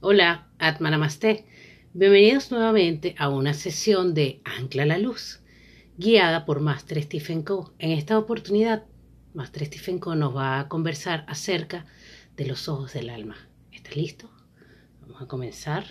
[0.00, 1.46] Hola, Atmanamaste.
[1.94, 5.40] Bienvenidos nuevamente a una sesión de Ancla la Luz,
[5.96, 7.72] guiada por Master Stephen Co.
[7.78, 8.84] En esta oportunidad,
[9.32, 10.14] Master Stephen Co.
[10.14, 11.86] nos va a conversar acerca
[12.36, 13.36] de los ojos del alma.
[13.72, 14.30] ¿Estás listo?
[15.00, 15.86] Vamos a comenzar.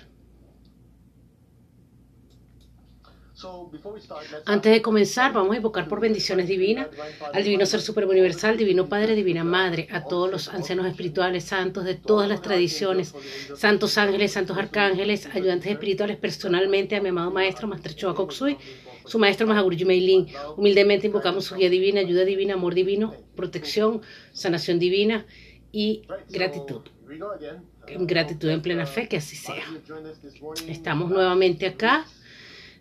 [4.46, 6.88] Antes de comenzar, vamos a invocar por bendiciones divinas
[7.34, 11.84] al Divino Ser Supremo Universal, Divino Padre, Divina Madre, a todos los ancianos espirituales, santos
[11.84, 13.14] de todas las tradiciones,
[13.56, 18.58] santos ángeles, santos arcángeles, ayudantes espirituales, personalmente a mi amado Maestro, Maestro Choa Koksui,
[19.06, 20.28] su Maestro Mahaguru Meilin.
[20.56, 25.26] Humildemente invocamos su guía divina, ayuda divina, amor divino, protección, sanación divina
[25.74, 26.84] y gratitud.
[28.00, 29.66] Gratitud en plena fe, que así sea.
[30.68, 32.06] Estamos nuevamente acá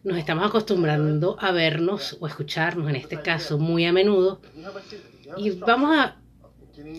[0.05, 4.41] nos estamos acostumbrando a vernos o escucharnos, en este caso, muy a menudo.
[5.39, 6.17] Y vamos a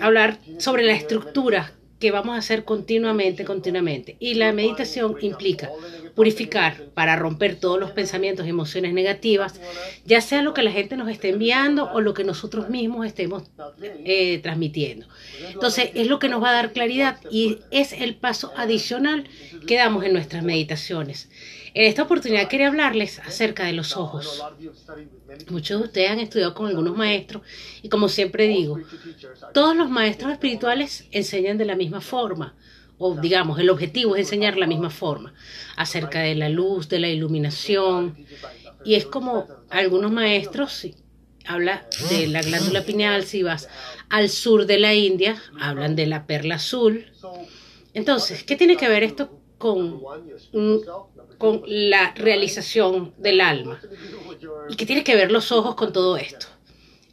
[0.02, 4.18] hablar sobre la estructura que vamos a hacer continuamente, continuamente.
[4.20, 5.70] Y la meditación implica
[6.16, 9.60] purificar para romper todos los pensamientos y emociones negativas,
[10.06, 13.44] ya sea lo que la gente nos esté enviando o lo que nosotros mismos estemos
[13.82, 15.08] eh, transmitiendo.
[15.52, 19.28] Entonces, es lo que nos va a dar claridad y es el paso adicional
[19.68, 21.30] que damos en nuestras meditaciones.
[21.76, 24.42] En esta oportunidad quería hablarles acerca de los ojos.
[25.50, 27.44] Muchos de ustedes han estudiado con algunos maestros
[27.84, 28.80] y como siempre digo,
[29.54, 32.56] todos los maestros espirituales enseñan de la misma forma
[32.98, 35.34] o digamos, el objetivo es enseñar la misma forma,
[35.76, 38.16] acerca de la luz, de la iluminación,
[38.86, 40.88] y es como algunos maestros
[41.46, 43.68] habla de la glándula pineal, si vas
[44.10, 47.06] al sur de la India, hablan de la perla azul.
[47.94, 50.02] Entonces, ¿qué tiene que ver esto con,
[51.38, 53.80] con la realización del alma?
[54.70, 56.48] ¿Y qué tiene que ver los ojos con todo esto?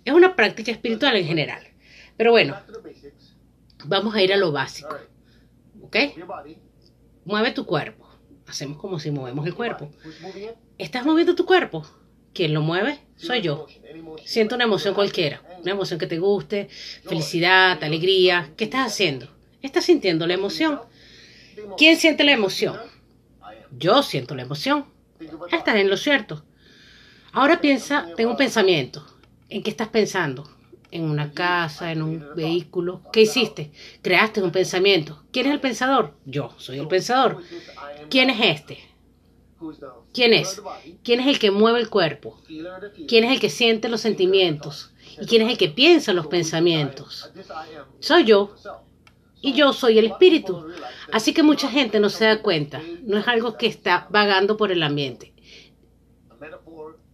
[0.05, 1.63] Es una práctica espiritual en general.
[2.17, 2.57] Pero bueno,
[3.85, 4.97] vamos a ir a lo básico.
[5.83, 5.97] ¿Ok?
[7.25, 8.09] Mueve tu cuerpo.
[8.47, 9.91] Hacemos como si movemos el cuerpo.
[10.79, 11.87] ¿Estás moviendo tu cuerpo?
[12.35, 12.99] ¿Quién lo mueve?
[13.17, 13.67] Soy yo.
[14.25, 15.43] Siento una emoción cualquiera.
[15.61, 16.69] Una emoción que te guste,
[17.05, 18.53] felicidad, alegría.
[18.57, 19.29] ¿Qué estás haciendo?
[19.61, 20.81] ¿Estás sintiendo la emoción?
[21.77, 22.77] ¿Quién siente la emoción?
[23.79, 24.87] Yo siento la emoción.
[25.51, 26.45] Estás en lo cierto.
[27.33, 29.07] Ahora piensa, tengo un pensamiento.
[29.49, 30.49] ¿En qué estás pensando?
[30.93, 33.01] en una casa, en un vehículo.
[33.13, 33.73] ¿Qué hiciste?
[34.03, 35.25] Creaste un pensamiento.
[35.33, 36.15] ¿Quién es el pensador?
[36.27, 37.43] Yo, soy el pensador.
[38.11, 38.79] ¿Quién es este?
[40.13, 40.63] ¿Quién es?
[41.03, 42.39] ¿Quién es el que mueve el cuerpo?
[43.09, 44.93] ¿Quién es el que siente los sentimientos?
[45.21, 47.31] ¿Y quién es el que piensa los pensamientos?
[48.01, 48.55] Soy yo.
[49.41, 50.67] Y yo soy el espíritu.
[51.13, 52.81] Así que mucha gente no se da cuenta.
[53.03, 55.33] No es algo que está vagando por el ambiente.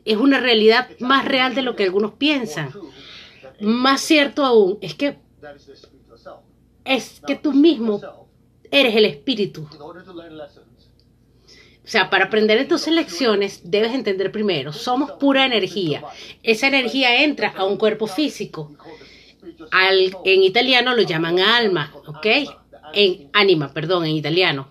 [0.04, 2.72] Es una realidad más real de lo que algunos piensan.
[3.60, 5.18] Más cierto aún es que
[6.84, 8.00] es que tú mismo
[8.70, 9.68] eres el espíritu.
[11.88, 16.04] O sea, para aprender entonces lecciones debes entender primero, somos pura energía.
[16.42, 18.76] Esa energía entra a un cuerpo físico.
[19.72, 22.26] Al, en italiano lo llaman alma, ¿ok?
[22.92, 24.68] En anima, perdón, en italiano.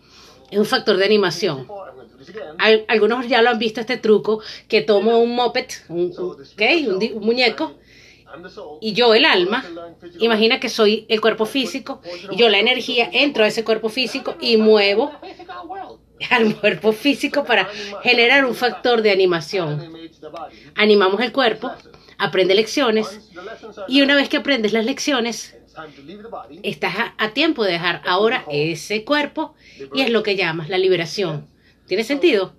[0.49, 1.67] Es un factor de animación.
[2.87, 7.75] algunos ya lo han visto este truco, que tomo un moped, un, un muñeco,
[8.81, 9.65] y yo el alma,
[10.19, 12.01] imagina que soy el cuerpo físico,
[12.31, 15.11] y yo la energía entro a ese cuerpo físico y muevo
[16.29, 17.69] al cuerpo físico para
[18.03, 19.93] generar un factor de animación.
[20.75, 21.71] Animamos el cuerpo,
[22.17, 23.21] aprende lecciones,
[23.87, 25.55] y una vez que aprendes las lecciones,
[26.63, 29.53] estás a, tiempo de dejar ahora ese cuerpo
[29.93, 31.47] y es lo que llamas la liberación.
[31.87, 32.53] ¿Tiene sentido?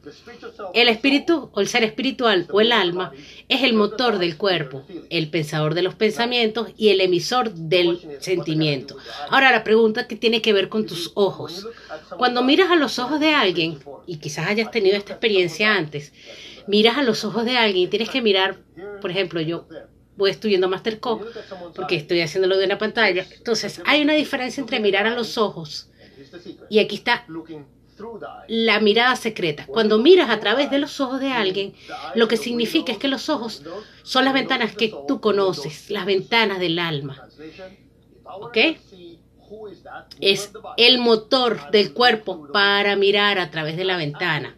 [0.72, 3.12] El espíritu o el ser espiritual o el alma
[3.48, 8.96] es el motor del cuerpo, el pensador de los pensamientos y el emisor del sentimiento.
[9.28, 11.68] Ahora la pregunta que tiene que ver con tus ojos.
[12.16, 16.14] Cuando miras a los ojos de alguien, y quizás hayas tenido esta experiencia antes,
[16.66, 18.56] miras a los ojos de alguien y tienes que mirar,
[19.02, 19.66] por ejemplo, yo
[20.18, 21.24] voy estudiando Masterco
[21.74, 23.24] porque estoy haciéndolo de una pantalla.
[23.36, 25.88] Entonces, hay una diferencia entre mirar a los ojos
[26.68, 27.24] y aquí está
[28.48, 29.66] la mirada secreta.
[29.66, 31.74] Cuando miras a través de los ojos de alguien,
[32.14, 33.62] lo que significa es que los ojos
[34.02, 37.28] son las ventanas que tú conoces, las ventanas del alma.
[38.24, 38.58] ¿Ok?
[40.20, 44.56] Es el motor del cuerpo para mirar a través de la ventana.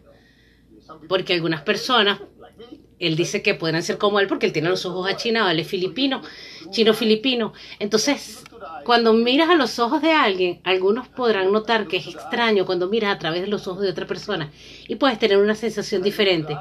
[1.07, 2.19] Porque algunas personas,
[3.01, 5.67] él dice que pueden ser como él porque él tiene los ojos achinados, él es
[5.67, 6.21] filipino,
[6.69, 7.51] chino-filipino.
[7.79, 8.43] Entonces,
[8.85, 13.15] cuando miras a los ojos de alguien, algunos podrán notar que es extraño cuando miras
[13.15, 14.51] a través de los ojos de otra persona
[14.87, 16.55] y puedes tener una sensación diferente.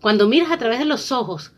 [0.00, 1.52] Cuando miras a través de los ojos,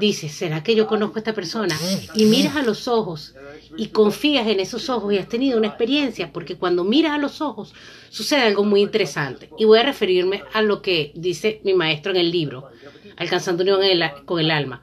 [0.00, 1.76] dices, ¿será que yo conozco a esta persona?
[2.14, 3.34] Y miras a los ojos
[3.76, 7.40] y confías en esos ojos y has tenido una experiencia, porque cuando miras a los
[7.40, 7.74] ojos
[8.10, 9.50] sucede algo muy interesante.
[9.58, 12.68] Y voy a referirme a lo que dice mi maestro en el libro,
[13.16, 14.82] Alcanzando unión con el alma.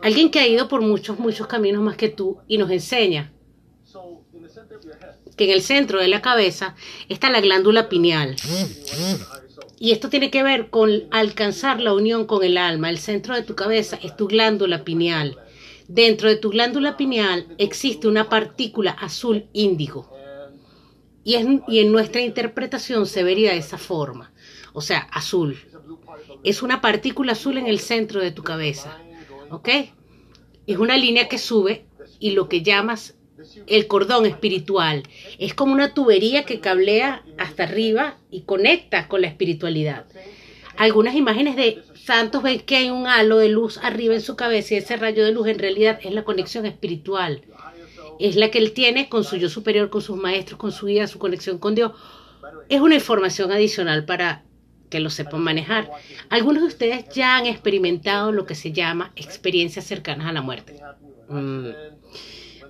[0.00, 3.32] Alguien que ha ido por muchos, muchos caminos más que tú y nos enseña
[5.36, 6.74] que en el centro de la cabeza
[7.08, 8.36] está la glándula pineal.
[9.78, 12.90] Y esto tiene que ver con alcanzar la unión con el alma.
[12.90, 15.36] El centro de tu cabeza es tu glándula pineal.
[15.88, 20.10] Dentro de tu glándula pineal existe una partícula azul índigo.
[21.24, 21.36] Y,
[21.68, 24.32] y en nuestra interpretación se vería de esa forma.
[24.72, 25.58] O sea, azul.
[26.44, 28.98] Es una partícula azul en el centro de tu cabeza.
[29.50, 29.68] ¿Ok?
[30.66, 31.86] Es una línea que sube
[32.18, 33.16] y lo que llamas
[33.66, 35.02] el cordón espiritual.
[35.38, 40.06] Es como una tubería que cablea hasta arriba y conecta con la espiritualidad.
[40.76, 44.74] Algunas imágenes de santos ven que hay un halo de luz arriba en su cabeza
[44.74, 47.42] y ese rayo de luz en realidad es la conexión espiritual.
[48.18, 51.06] Es la que él tiene con su yo superior, con sus maestros, con su guía,
[51.06, 51.92] su conexión con Dios.
[52.68, 54.44] Es una información adicional para
[54.90, 55.90] que lo sepan manejar.
[56.28, 60.80] Algunos de ustedes ya han experimentado lo que se llama experiencias cercanas a la muerte.
[61.28, 61.70] Mm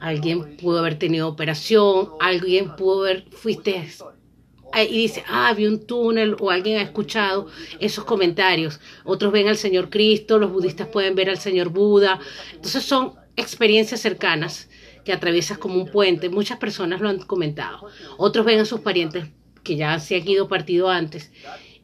[0.03, 3.89] alguien pudo haber tenido operación, alguien pudo haber, fuiste
[4.75, 7.49] y dice, ah, vi un túnel o alguien ha escuchado
[7.79, 8.81] esos comentarios.
[9.05, 12.19] Otros ven al Señor Cristo, los budistas pueden ver al Señor Buda.
[12.53, 14.69] Entonces son experiencias cercanas
[15.05, 16.29] que atraviesas como un puente.
[16.29, 17.87] Muchas personas lo han comentado.
[18.19, 19.27] Otros ven a sus parientes
[19.63, 21.31] que ya se han ido partido antes.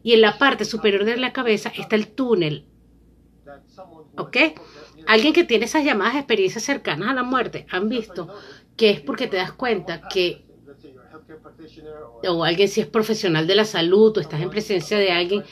[0.02, 2.64] Y en la parte superior de la cabeza está el túnel.
[4.16, 4.36] ¿Ok?
[5.06, 8.28] Alguien que tiene esas llamadas experiencias cercanas a la muerte, han visto
[8.76, 10.44] que es porque te das cuenta que,
[12.26, 15.44] o alguien si es profesional de la salud o estás en presencia de alguien,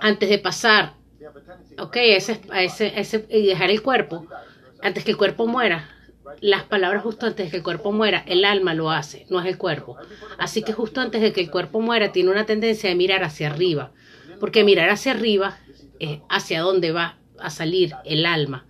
[0.00, 0.94] antes de pasar,
[1.78, 4.26] ok, ese, ese, ese, y dejar el cuerpo,
[4.82, 5.88] antes que el cuerpo muera,
[6.40, 9.46] las palabras justo antes de que el cuerpo muera, el alma lo hace, no es
[9.46, 9.96] el cuerpo.
[10.38, 13.50] Así que justo antes de que el cuerpo muera, tiene una tendencia de mirar hacia
[13.50, 13.92] arriba,
[14.38, 15.58] porque mirar hacia arriba
[15.98, 18.66] es hacia dónde va a salir el alma.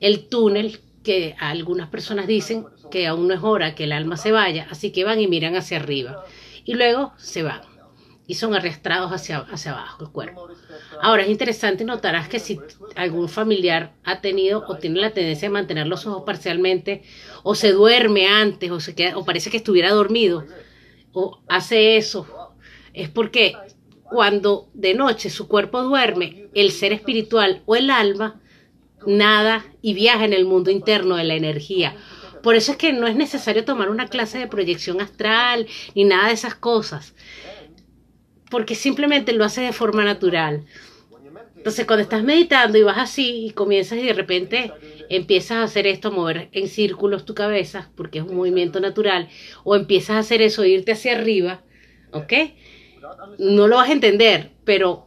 [0.00, 4.32] El túnel que algunas personas dicen que aún no es hora que el alma se
[4.32, 6.24] vaya, así que van y miran hacia arriba
[6.64, 7.62] y luego se van
[8.26, 10.48] y son arrastrados hacia, hacia abajo el cuerpo.
[11.00, 12.60] Ahora es interesante notarás que si
[12.94, 17.02] algún familiar ha tenido o tiene la tendencia de mantener los ojos parcialmente
[17.42, 20.44] o se duerme antes o se queda o parece que estuviera dormido
[21.12, 22.54] o hace eso
[22.92, 23.54] es porque
[24.02, 28.40] cuando de noche su cuerpo duerme, el ser espiritual o el alma
[29.06, 31.96] nada y viaja en el mundo interno de la energía.
[32.48, 36.28] Por eso es que no es necesario tomar una clase de proyección astral ni nada
[36.28, 37.14] de esas cosas,
[38.50, 40.64] porque simplemente lo hace de forma natural.
[41.58, 44.72] Entonces, cuando estás meditando y vas así y comienzas y de repente
[45.10, 49.28] empiezas a hacer esto, mover en círculos tu cabeza, porque es un movimiento natural,
[49.62, 51.60] o empiezas a hacer eso, irte hacia arriba,
[52.12, 52.32] ¿ok?
[53.38, 55.06] No lo vas a entender, pero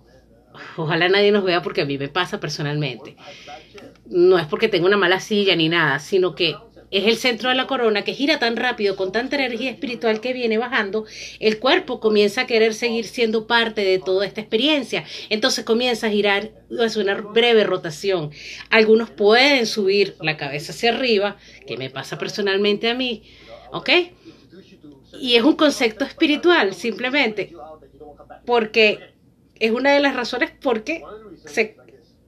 [0.77, 3.15] ojalá nadie nos vea porque a mí me pasa personalmente
[4.11, 6.55] no es porque tenga una mala silla ni nada, sino que
[6.91, 10.33] es el centro de la corona que gira tan rápido con tanta energía espiritual que
[10.33, 11.05] viene bajando,
[11.39, 15.05] el cuerpo comienza a querer seguir siendo parte de toda esta experiencia.
[15.29, 18.31] Entonces comienza a girar, es una breve rotación.
[18.69, 23.23] Algunos pueden subir la cabeza hacia arriba, que me pasa personalmente a mí,
[23.71, 23.89] ¿ok?
[25.19, 27.53] Y es un concepto espiritual, simplemente,
[28.45, 28.99] porque
[29.59, 31.03] es una de las razones porque
[31.45, 31.77] se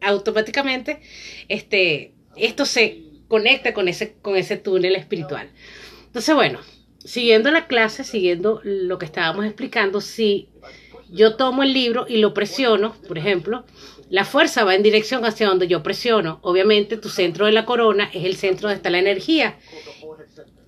[0.01, 1.00] automáticamente
[1.48, 5.50] este, esto se conecta con ese, con ese túnel espiritual.
[6.06, 6.60] Entonces, bueno,
[7.04, 10.50] siguiendo la clase, siguiendo lo que estábamos explicando, si
[11.10, 13.66] yo tomo el libro y lo presiono, por ejemplo,
[14.12, 16.38] la fuerza va en dirección hacia donde yo presiono.
[16.44, 19.58] Obviamente, tu centro de la corona es el centro donde está la energía.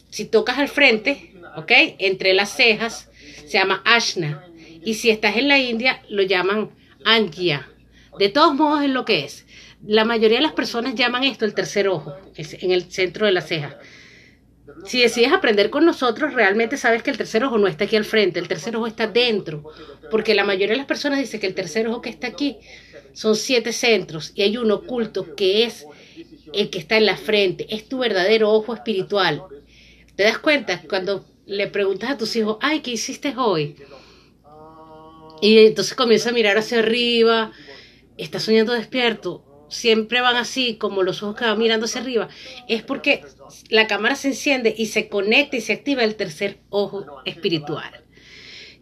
[0.09, 1.71] Si tocas al frente, ¿ok?
[1.99, 3.11] Entre las cejas,
[3.45, 4.43] se llama Ashna.
[4.83, 6.71] Y si estás en la India, lo llaman
[7.03, 7.69] Angya.
[8.17, 9.45] De todos modos es lo que es.
[9.87, 13.41] La mayoría de las personas llaman esto el tercer ojo, en el centro de la
[13.41, 13.77] ceja.
[14.85, 18.05] Si decides aprender con nosotros, realmente sabes que el tercer ojo no está aquí al
[18.05, 19.63] frente, el tercer ojo está dentro,
[20.09, 22.57] porque la mayoría de las personas dice que el tercer ojo que está aquí
[23.13, 25.85] son siete centros y hay uno oculto que es
[26.53, 29.43] el que está en la frente, es tu verdadero ojo espiritual.
[30.15, 33.75] ¿Te das cuenta cuando le preguntas a tus hijos, ay, ¿qué hiciste hoy?
[35.41, 37.51] Y entonces comienza a mirar hacia arriba,
[38.17, 42.29] está soñando despierto, siempre van así, como los ojos que van mirando hacia arriba,
[42.67, 43.23] es porque
[43.69, 47.91] la cámara se enciende y se conecta y se activa el tercer ojo espiritual.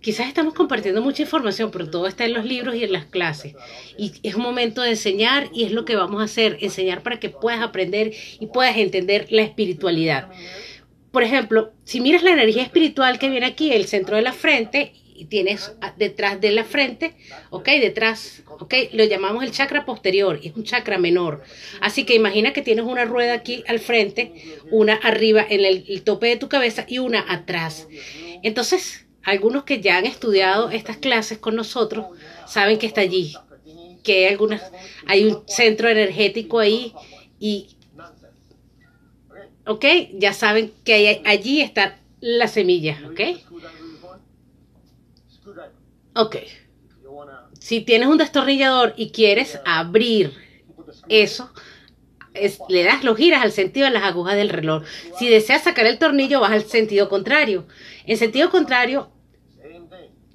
[0.04, 3.56] Quizás estamos compartiendo mucha información, pero todo está en los libros y en las clases.
[3.98, 7.22] Y es un momento de enseñar y es lo que vamos a hacer, enseñar para
[7.22, 10.30] que puedas aprender y puedas entender la espiritualidad.
[11.12, 14.94] por ejemplo, si miras la energía espiritual que viene aquí, el centro de la frente,
[15.15, 17.15] y tienes detrás de la frente,
[17.50, 17.65] ¿ok?
[17.82, 18.74] Detrás, ¿ok?
[18.93, 21.43] Lo llamamos el chakra posterior, es un chakra menor.
[21.82, 24.34] Así que imagina que tienes una rueda aquí al frente,
[24.72, 27.88] una arriba en el, tope de tu cabeza y una atrás.
[28.41, 32.05] Entonces, algunos que ya han estudiado estas clases con nosotros
[32.48, 33.34] saben que está allí,
[34.03, 34.62] que hay algunas,
[35.05, 36.93] hay un centro energético ahí
[37.39, 37.67] y
[39.65, 39.86] ¿ok?
[40.13, 43.20] Ya saben que allí está la semilla, ¿ok?
[46.16, 46.38] Ok.
[47.60, 50.34] Si tienes un destornillador y quieres abrir
[51.10, 51.50] eso,
[52.70, 54.84] le das, lo giras al sentido de las agujas del reloj.
[55.18, 57.66] Si deseas sacar el tornillo, vas al sentido contrario.
[58.06, 59.12] En sentido contrario,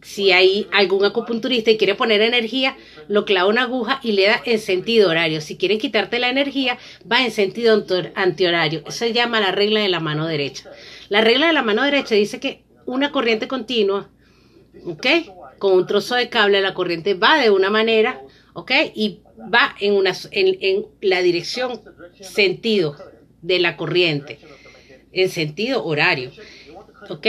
[0.02, 2.76] si hay algún acupunturista y quiere poner energía,
[3.08, 5.40] lo clava una aguja y le da en sentido horario.
[5.40, 6.78] Si quiere quitarte la energía,
[7.10, 7.84] va en sentido
[8.14, 8.80] antihorario.
[8.86, 10.70] Eso se llama la regla de la mano derecha.
[11.08, 14.08] La regla de la mano derecha dice que una corriente continua,
[14.84, 15.06] ¿ok?
[15.58, 18.20] Con un trozo de cable, la corriente va de una manera,
[18.52, 18.72] ¿ok?
[18.94, 19.20] Y
[19.52, 21.80] va en, una, en, en la dirección,
[22.20, 22.96] sentido
[23.42, 24.38] de la corriente,
[25.12, 26.30] en sentido horario,
[27.08, 27.26] ¿ok?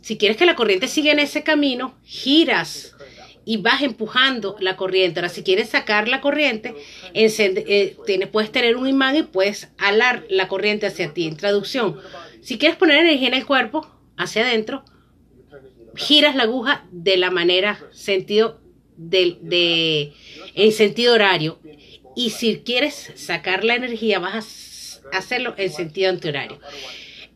[0.00, 2.94] Si quieres que la corriente siga en ese camino, giras
[3.44, 5.20] y vas empujando la corriente.
[5.20, 6.74] Ahora, si quieres sacar la corriente,
[7.14, 7.96] eh,
[8.30, 11.26] puedes tener un imán y puedes alar la corriente hacia ti.
[11.26, 11.98] En traducción,
[12.40, 13.86] si quieres poner energía en el cuerpo,
[14.16, 14.84] hacia adentro,
[15.94, 18.60] giras la aguja de la manera, sentido
[18.96, 20.12] de,
[20.54, 21.58] en sentido horario.
[22.14, 26.58] Y si quieres sacar la energía, vas a hacerlo en sentido antihorario.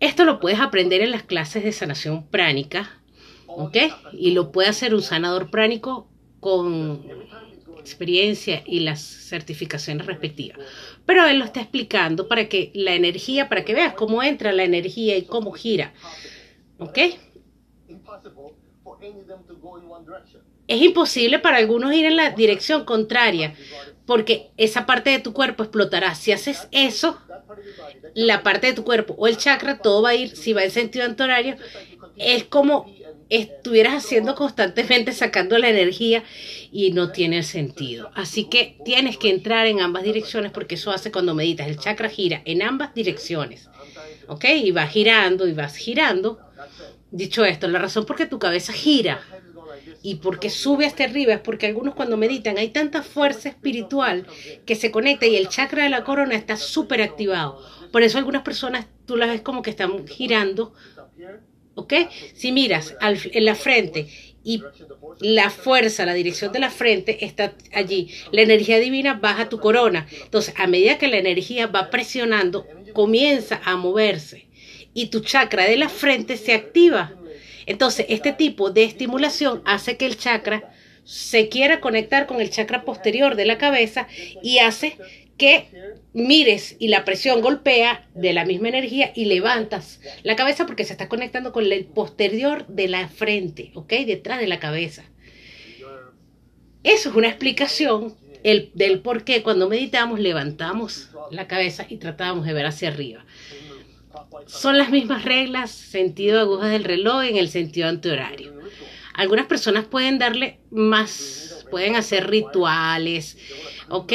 [0.01, 3.01] Esto lo puedes aprender en las clases de sanación pránica,
[3.47, 3.77] ¿ok?
[4.13, 6.09] Y lo puede hacer un sanador pránico
[6.41, 7.03] con
[7.79, 10.59] experiencia y las certificaciones respectivas.
[11.07, 14.65] Pero él lo está explicando para que la energía, para que veas cómo entra la
[14.65, 15.95] energía y cómo gira.
[16.79, 16.99] ¿Ok?
[20.69, 23.55] Es imposible para algunos ir en la dirección contraria,
[24.05, 26.15] porque esa parte de tu cuerpo explotará.
[26.15, 27.19] Si haces eso,
[28.15, 30.71] la parte de tu cuerpo o el chakra, todo va a ir, si va en
[30.71, 31.57] sentido antorario,
[32.17, 32.87] es como
[33.29, 36.23] estuvieras haciendo constantemente sacando la energía
[36.71, 38.11] y no tiene sentido.
[38.15, 41.67] Así que tienes que entrar en ambas direcciones porque eso hace cuando meditas.
[41.69, 43.69] El chakra gira en ambas direcciones.
[44.29, 44.45] ¿Ok?
[44.45, 46.39] Y va girando y vas girando.
[47.17, 49.23] Dicho esto, la razón por qué tu cabeza gira
[50.03, 54.27] y porque sube hasta arriba es porque algunos cuando meditan hay tanta fuerza espiritual
[54.67, 57.59] que se conecta y el chakra de la corona está súper activado.
[57.91, 60.75] Por eso algunas personas tú las ves como que están girando,
[61.75, 61.95] ¿ok?
[62.35, 64.09] Si miras en la frente
[64.45, 64.63] y
[65.21, 70.07] la fuerza, la dirección de la frente está allí, la energía divina baja tu corona.
[70.23, 74.46] Entonces, a medida que la energía va presionando, comienza a moverse
[74.97, 77.13] y tu chakra de la frente se activa.
[77.67, 80.73] Entonces, este tipo de estimulación hace que el chakra
[81.05, 84.09] se quiera conectar con el chakra posterior de la cabeza
[84.43, 84.97] y hace
[85.37, 85.69] que
[86.15, 90.95] mires y la presión golpea de la misma energía y levantas la cabeza porque se
[90.95, 93.93] está conectando con el posterior de la frente, ¿ok?
[94.07, 95.05] Detrás de la cabeza.
[96.83, 102.47] Eso es una explicación el, del por qué cuando meditamos levantamos la cabeza y tratamos
[102.47, 103.27] de ver hacia arriba.
[104.47, 108.53] Son las mismas reglas, sentido de agujas del reloj en el sentido antihorario.
[109.15, 113.39] Algunas personas pueden darle más, pueden hacer rituales,
[113.89, 114.13] ¿ok?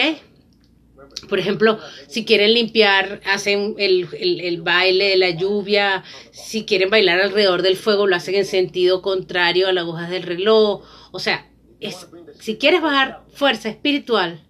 [1.28, 6.04] Por ejemplo, si quieren limpiar, hacen el, el, baile de la lluvia.
[6.32, 10.24] Si quieren bailar alrededor del fuego, lo hacen en sentido contrario a las agujas del
[10.24, 10.84] reloj.
[11.12, 11.50] O sea,
[11.80, 12.08] es,
[12.40, 14.42] si quieres bajar fuerza espiritual,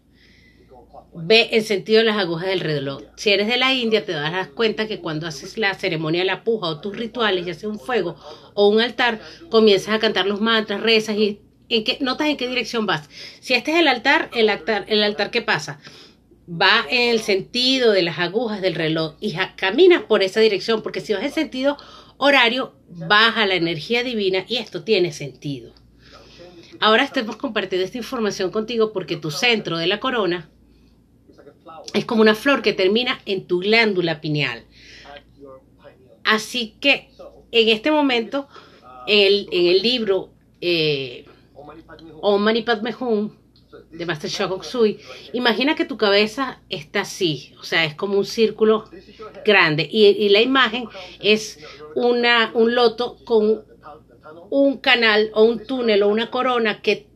[1.14, 3.04] ve en sentido de las agujas del reloj.
[3.16, 6.44] Si eres de la India, te darás cuenta que cuando haces la ceremonia de la
[6.44, 8.16] puja o tus rituales, ya sea un fuego
[8.54, 11.40] o un altar, comienzas a cantar los mantras, rezas y
[11.70, 13.10] en qué, notas en qué dirección vas.
[13.40, 15.80] Si este es el altar, el altar, el altar ¿qué pasa?
[16.52, 21.02] va en el sentido de las agujas del reloj y caminas por esa dirección, porque
[21.02, 21.78] si vas en sentido
[22.18, 25.74] horario, baja la energía divina y esto tiene sentido.
[26.80, 30.50] Ahora estemos compartiendo esta información contigo porque tu centro de la corona
[31.94, 34.64] es como una flor que termina en tu glándula pineal.
[36.24, 37.10] Así que
[37.52, 38.48] en este momento,
[39.08, 40.30] en el, en el libro
[40.62, 41.26] eh,
[42.22, 42.66] Om Mani
[43.92, 45.00] de Master Shokok Sui,
[45.34, 48.90] imagina que tu cabeza está así, o sea, es como un círculo
[49.46, 50.86] grande y, la imagen
[51.22, 51.60] es
[51.96, 53.64] una, un loto con
[54.50, 57.11] un canal o un túnel o una corona que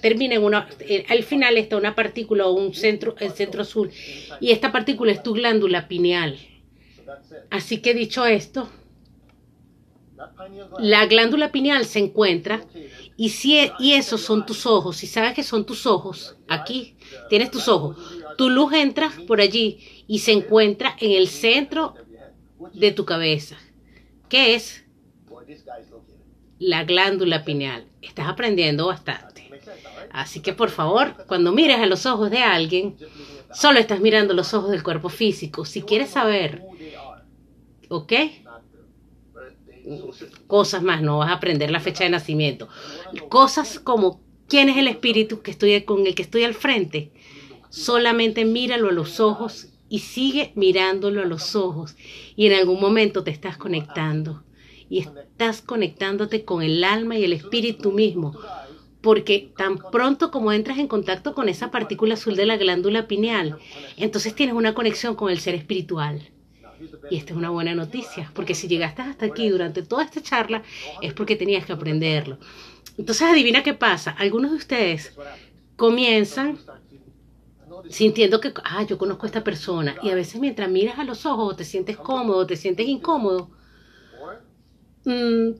[0.00, 3.90] termina en una, eh, al final está una partícula o un centro, el centro azul
[4.40, 6.38] y esta partícula es tu glándula pineal.
[7.50, 8.68] Así que dicho esto,
[10.78, 11.50] la glándula.
[11.52, 12.64] pineal se encuentra
[13.16, 16.96] y, si, e, y esos son tus ojos, si sabes que son tus ojos, aquí
[17.28, 17.96] tienes tus ojos,
[18.36, 21.94] tu luz entra por allí y se encuentra en el centro
[22.72, 23.56] de tu cabeza.
[24.28, 24.84] ¿Qué es?
[26.60, 27.86] La glándula pineal.
[28.00, 29.50] Estás aprendiendo bastante.
[30.12, 32.96] Así que por favor, cuando mires a los ojos de alguien,
[33.52, 35.64] solo estás mirando los ojos del cuerpo físico.
[35.64, 36.62] Si quieres saber,
[37.88, 38.12] ¿ok?
[40.46, 42.68] cosas más, no vas a aprender la fecha de nacimiento.
[43.28, 47.10] Cosas como quién es el espíritu que estoy, con el que estoy al frente.
[47.70, 51.96] Solamente míralo a los ojos y sigue mirándolo a los ojos.
[52.36, 54.42] Y en algún momento te estás conectando.
[54.90, 58.38] Y estás conectándote con el alma y el espíritu mismo.
[59.00, 63.56] Porque tan pronto como entras en contacto con esa partícula azul de la glándula pineal,
[63.96, 66.28] entonces tienes una conexión con el ser espiritual.
[67.10, 70.62] Y esta es una buena noticia, porque si llegaste hasta aquí durante toda esta charla
[71.00, 72.38] es porque tenías que aprenderlo.
[72.98, 74.10] Entonces adivina qué pasa.
[74.10, 75.14] Algunos de ustedes
[75.76, 76.58] comienzan
[77.88, 79.96] sintiendo que, ah, yo conozco a esta persona.
[80.02, 83.50] Y a veces mientras miras a los ojos te sientes cómodo, te sientes incómodo,
[85.04, 85.50] mm,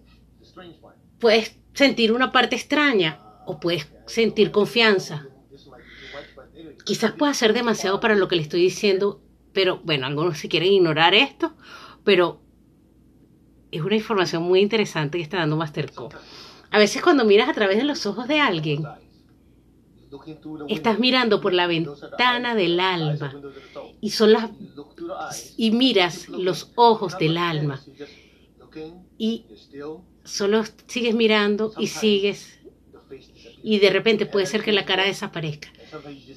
[1.18, 5.26] puedes sentir una parte extraña o puedes sentir confianza.
[6.84, 10.72] Quizás pueda ser demasiado para lo que le estoy diciendo pero bueno, algunos si quieren
[10.72, 11.52] ignorar esto,
[12.04, 12.40] pero
[13.70, 16.08] es una información muy interesante que está dando Masterco.
[16.70, 18.84] A veces cuando miras a través de los ojos de alguien,
[20.68, 23.34] estás mirando por la ventana del alma
[24.00, 24.50] y son las
[25.56, 27.80] y miras los ojos del alma
[29.18, 29.46] y
[30.24, 32.60] solo sigues mirando y sigues
[33.62, 35.68] y de repente puede ser que la cara desaparezca.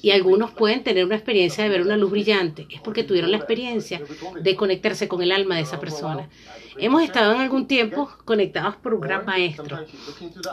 [0.02, 2.66] Y algunos pueden tener una experiencia de ver una luz brillante.
[2.70, 4.02] Es porque tuvieron la experiencia
[4.40, 6.28] de conectarse con el alma de esa persona.
[6.76, 9.78] Hemos estado en algún tiempo conectados por un gran maestro.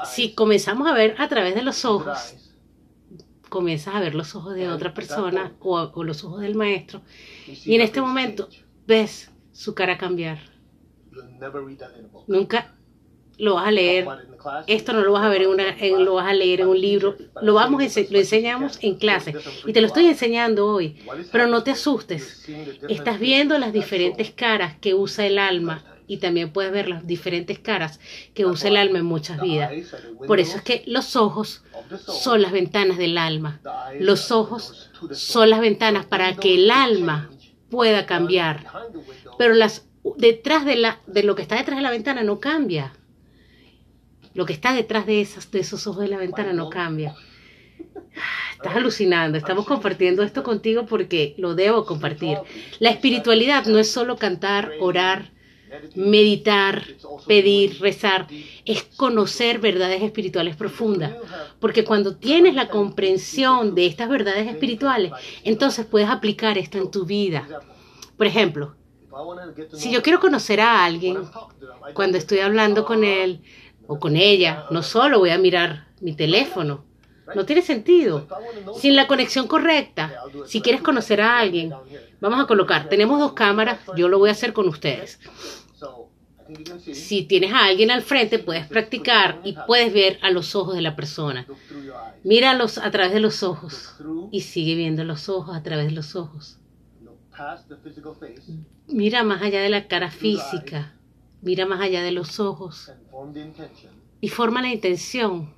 [0.06, 2.36] Si comenzamos a ver a través de los ojos,
[3.50, 7.02] comienzas a ver los ojos de otra persona o, o los ojos del maestro.
[7.48, 8.48] Y en este momento
[8.86, 10.51] ves su cara cambiar.
[12.28, 12.76] Nunca
[13.38, 14.08] lo vas a leer.
[14.67, 17.15] Esto no lo vas a ver en una, lo vas a leer en un libro.
[17.41, 19.34] Lo vamos lo enseñamos en clase
[19.65, 20.97] y te lo estoy enseñando hoy.
[21.32, 22.47] Pero no te asustes.
[22.88, 27.58] Estás viendo las diferentes caras que usa el alma y también puedes ver las diferentes
[27.60, 28.00] caras
[28.34, 29.71] que usa el alma en muchas vidas.
[30.28, 31.63] Por eso es que los ojos
[32.08, 33.62] son las ventanas del alma.
[34.00, 37.30] Los ojos son las ventanas para que el alma
[37.69, 38.65] pueda cambiar.
[39.38, 39.88] Pero las
[40.18, 42.94] detrás de la de lo que está detrás de la ventana no cambia.
[44.34, 47.16] Lo que está detrás de, esas, de esos ojos de la ventana no cambia.
[48.54, 52.38] Estás alucinando, estamos compartiendo esto contigo porque lo debo compartir.
[52.80, 55.32] La espiritualidad no es solo cantar, orar,
[55.96, 56.84] meditar,
[57.28, 58.28] pedir, rezar,
[58.66, 61.14] es conocer verdades espirituales profundas.
[61.60, 65.12] Porque cuando tienes la comprensión de estas verdades espirituales,
[65.44, 67.48] entonces puedes aplicar esto en tu vida.
[68.18, 68.76] Por ejemplo,
[69.74, 71.17] si yo quiero conocer a alguien,
[71.93, 73.41] cuando estoy hablando con él,
[73.91, 74.67] o con ella.
[74.71, 76.86] No solo voy a mirar mi teléfono.
[77.36, 78.26] No tiene sentido.
[78.80, 80.13] Sin la conexión correcta,
[80.45, 81.74] si quieres conocer a alguien,
[82.21, 85.19] vamos a colocar, tenemos dos cámaras, yo lo voy a hacer con ustedes.
[86.93, 90.82] Si tienes a alguien al frente, puedes practicar y puedes ver a los ojos de
[90.82, 91.45] la persona.
[92.24, 93.95] Míralos a través de los ojos
[94.32, 96.61] y sigue viendo los ojos a través de los ojos.
[98.88, 100.96] Mira más allá de la cara física.
[101.41, 102.91] Mira más allá de los ojos
[104.20, 105.54] y forma la intención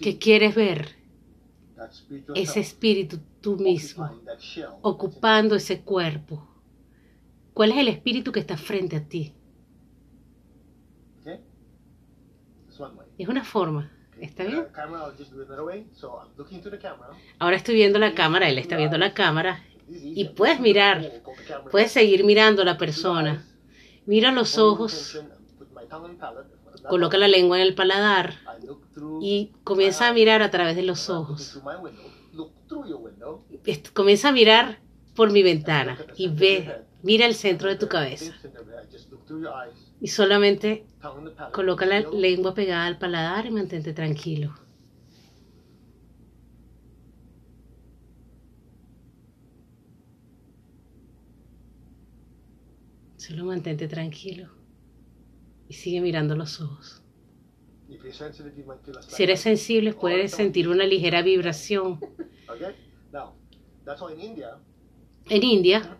[0.00, 0.96] que quieres ver
[2.34, 4.08] ese espíritu tú mismo
[4.82, 6.46] ocupando ese cuerpo.
[7.52, 9.34] ¿Cuál es el espíritu que está frente a ti?
[13.18, 13.90] Es una forma.
[14.20, 14.66] ¿Está bien?
[17.38, 21.22] Ahora estoy viendo la cámara, él está viendo la cámara y puedes mirar,
[21.70, 23.46] puedes seguir mirando a la persona
[24.10, 25.22] Mira los ojos,
[26.88, 28.34] coloca la lengua en el paladar
[29.20, 31.60] y comienza a mirar a través de los ojos.
[33.94, 34.80] Comienza a mirar
[35.14, 38.34] por mi ventana y ve, mira el centro de tu cabeza.
[40.00, 40.86] Y solamente
[41.52, 44.54] coloca la lengua pegada al paladar y mantente tranquilo.
[53.20, 54.48] Solo mantente tranquilo
[55.68, 57.02] y sigue mirando los ojos.
[59.08, 62.00] Si eres sensible, puedes sentir una ligera vibración.
[65.28, 65.98] En India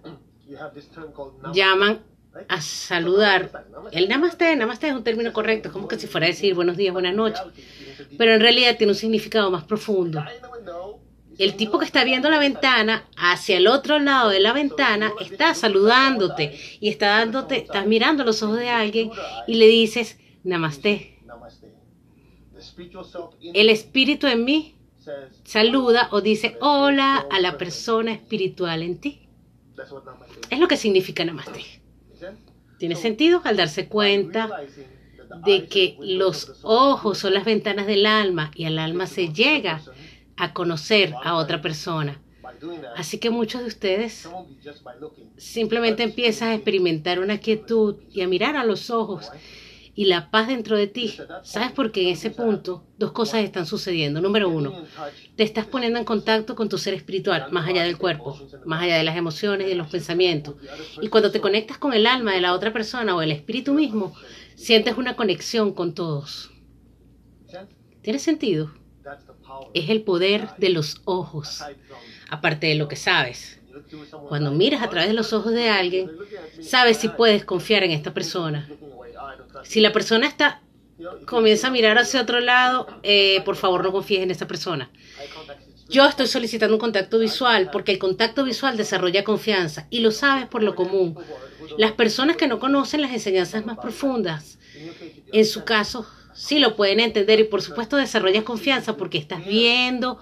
[1.53, 2.01] llaman
[2.49, 3.67] a saludar.
[3.93, 6.79] El namaste, namaste es un término correcto, es como que si fuera a decir buenos
[6.79, 7.43] días, buenas noches,
[8.17, 10.25] pero en realidad tiene un significado más profundo.
[11.41, 15.55] El tipo que está viendo la ventana, hacia el otro lado de la ventana, está
[15.55, 19.11] saludándote y está dándote, estás mirando los ojos de alguien
[19.47, 21.19] y le dices, namaste.
[23.55, 24.75] El espíritu en mí
[25.43, 29.27] saluda o dice hola a la persona espiritual en ti.
[30.51, 31.65] Es lo que significa namaste.
[32.79, 33.41] ¿Tiene sentido?
[33.45, 34.61] Al darse cuenta
[35.47, 39.81] de que los ojos son las ventanas del alma y al alma se llega
[40.41, 42.21] a conocer a otra persona.
[42.97, 44.29] Así que muchos de ustedes
[45.37, 49.31] simplemente empiezan a experimentar una quietud y a mirar a los ojos
[49.95, 51.15] y la paz dentro de ti.
[51.43, 54.21] ¿Sabes por qué en ese punto dos cosas están sucediendo?
[54.21, 54.85] Número uno,
[55.37, 58.97] te estás poniendo en contacto con tu ser espiritual, más allá del cuerpo, más allá
[58.97, 60.55] de las emociones y de los pensamientos.
[61.01, 64.15] Y cuando te conectas con el alma de la otra persona o el espíritu mismo,
[64.55, 66.51] sientes una conexión con todos.
[68.03, 68.71] ¿Tiene sentido?
[69.75, 71.63] Es el poder de los ojos,
[72.29, 73.61] aparte de lo que sabes.
[74.29, 76.11] Cuando miras a través de los ojos de alguien,
[76.61, 78.69] sabes si puedes confiar en esta persona.
[79.65, 80.63] Si la persona está
[81.27, 84.91] comienza a mirar hacia otro lado, eh, por favor no confíes en esta persona.
[85.89, 90.47] Yo estoy solicitando un contacto visual porque el contacto visual desarrolla confianza y lo sabes
[90.47, 91.17] por lo común.
[91.79, 94.59] Las personas que no conocen las enseñanzas más profundas,
[95.33, 100.19] en su caso, sí lo pueden entender y por supuesto desarrollas confianza porque estás viendo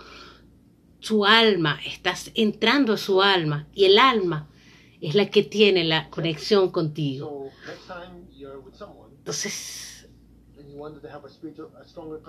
[1.00, 4.48] su alma, estás entrando a su alma y el alma
[5.00, 7.50] es la que tiene la conexión contigo.
[9.18, 10.08] Entonces,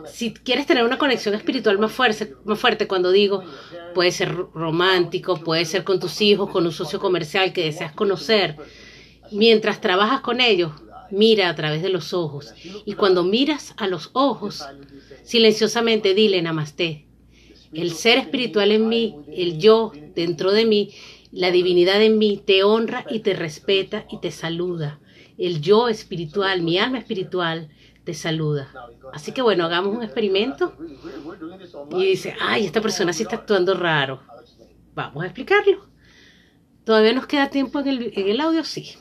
[0.05, 3.43] si quieres tener una conexión espiritual más fuerte, más fuerte, cuando digo,
[3.93, 8.57] puede ser romántico, puede ser con tus hijos, con un socio comercial que deseas conocer,
[9.31, 10.71] mientras trabajas con ellos,
[11.11, 12.53] mira a través de los ojos.
[12.85, 14.65] Y cuando miras a los ojos,
[15.23, 17.05] silenciosamente dile namaste.
[17.73, 20.91] El ser espiritual en mí, el yo dentro de mí,
[21.31, 24.99] la divinidad en mí te honra y te respeta y te saluda
[25.39, 27.69] el yo espiritual, mi alma espiritual,
[28.03, 28.71] te saluda.
[29.13, 30.75] Así que bueno, hagamos un experimento.
[31.91, 34.21] Y dice, ay, esta persona sí está actuando raro.
[34.93, 35.87] Vamos a explicarlo.
[36.83, 38.63] ¿Todavía nos queda tiempo en el, en el audio?
[38.65, 38.95] Sí.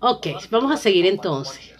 [0.00, 1.74] Ok, vamos a seguir entonces.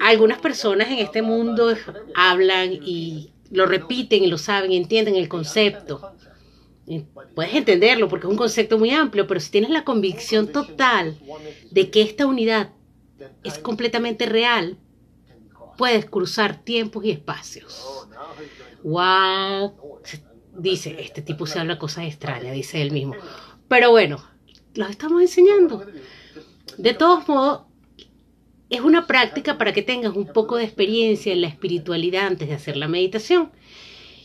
[0.00, 1.74] Algunas personas en este mundo
[2.14, 6.14] hablan y lo repiten y lo saben, entienden el concepto.
[7.34, 11.18] Puedes entenderlo porque es un concepto muy amplio, pero si tienes la convicción total
[11.70, 12.72] de que esta unidad
[13.42, 14.78] es completamente real,
[15.76, 18.08] puedes cruzar tiempos y espacios.
[18.82, 19.74] ¡Wow!
[20.56, 23.14] Dice, este tipo se habla cosas extrañas, dice él mismo.
[23.66, 24.24] Pero bueno,
[24.74, 25.84] los estamos enseñando.
[26.78, 27.62] De todos modos,
[28.70, 32.54] es una práctica para que tengas un poco de experiencia en la espiritualidad antes de
[32.54, 33.50] hacer la meditación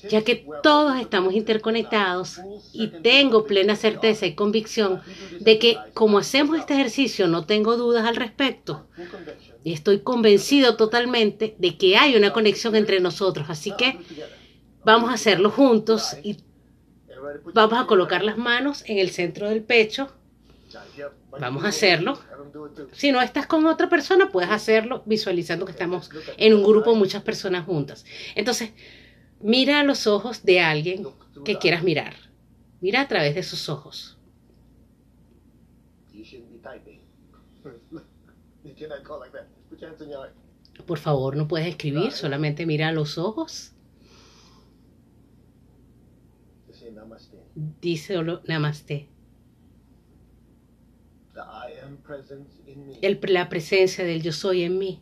[0.08, 2.40] ya que todos estamos interconectados
[2.72, 5.02] y tengo plena certeza y convicción
[5.40, 8.88] de que como hacemos este ejercicio no tengo dudas al respecto
[9.64, 13.50] y estoy convencido totalmente de que hay una conexión entre nosotros.
[13.50, 13.98] Así que
[14.86, 16.38] vamos a hacerlo juntos y
[17.54, 20.14] vamos a colocar las manos en el centro del pecho.
[21.40, 22.20] Vamos a hacerlo.
[22.94, 27.24] Si no estás con otra persona, puedes hacerlo visualizando que estamos en un grupo, muchas
[27.24, 28.06] personas juntas.
[28.36, 28.72] Entonces,
[29.42, 31.08] Mira a los ojos de alguien
[31.46, 32.14] que quieras mirar.
[32.82, 34.18] Mira a través de sus ojos.
[40.86, 43.74] Por favor, no puedes escribir, solamente mira a los ojos.
[47.82, 49.09] Dice namaste.
[53.02, 55.02] El, la presencia del yo soy en mí.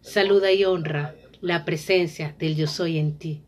[0.00, 3.42] Saluda y honra la presencia del yo soy en ti.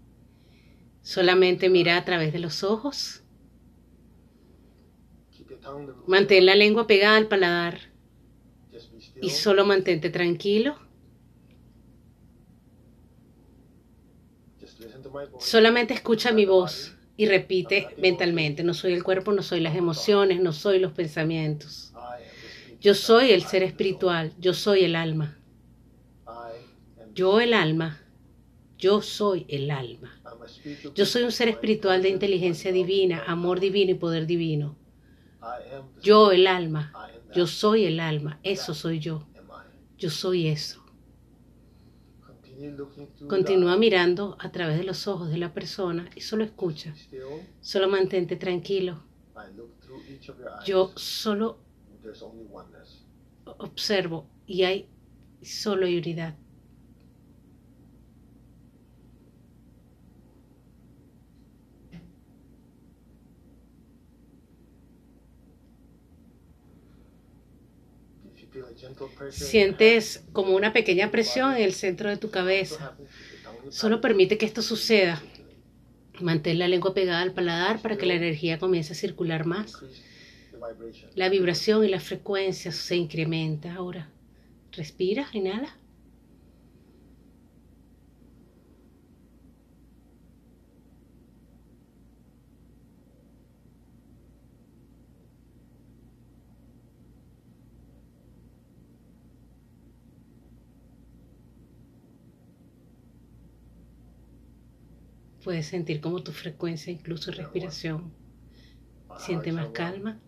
[1.03, 3.23] Solamente mira a través de los ojos.
[6.07, 7.93] Mantén la lengua pegada al paladar
[9.21, 10.77] y solo mantente tranquilo.
[15.39, 20.41] Solamente escucha mi voz y repite mentalmente, no soy el cuerpo, no soy las emociones,
[20.41, 21.95] no soy los pensamientos.
[22.81, 25.39] Yo soy el ser espiritual, yo soy el alma.
[27.13, 28.01] Yo el alma,
[28.79, 30.21] yo soy el alma.
[30.95, 34.77] Yo soy un ser espiritual de inteligencia divina, amor divino y poder divino.
[36.01, 36.93] Yo, el alma,
[37.35, 39.27] yo soy el alma, eso soy yo.
[39.97, 40.85] Yo soy eso.
[43.29, 46.95] Continúa mirando a través de los ojos de la persona y solo escucha.
[47.61, 49.03] Solo mantente tranquilo.
[50.65, 51.59] Yo solo
[53.59, 54.89] observo y hay
[55.43, 56.35] solo unidad.
[69.31, 72.97] Sientes como una pequeña presión en el centro de tu cabeza.
[73.69, 75.23] Solo permite que esto suceda.
[76.21, 79.85] Mantén la lengua pegada al paladar para que la energía comience a circular más.
[81.15, 84.11] La vibración y la frecuencia se incrementa ahora.
[84.73, 85.77] Respira, inhala.
[105.43, 108.13] Puedes sentir como tu frecuencia, incluso respiración,
[109.17, 110.21] siente más calma.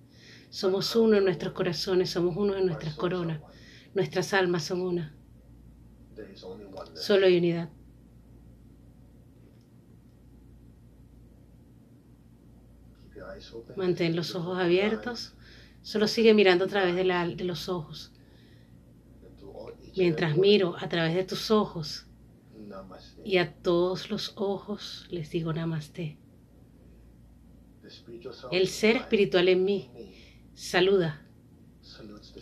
[0.51, 3.41] Somos uno en nuestros corazones, somos uno en nuestras coronas.
[3.95, 5.15] Nuestras almas son una.
[6.95, 7.71] Solo hay unidad.
[13.77, 15.35] Mantén los ojos abiertos.
[15.83, 18.13] Solo sigue mirando a través de, de los ojos.
[19.97, 22.07] Mientras miro a través de tus ojos,
[23.25, 26.19] y a todos los ojos les digo namaste.
[28.51, 29.91] El ser espiritual en mí
[30.55, 31.27] saluda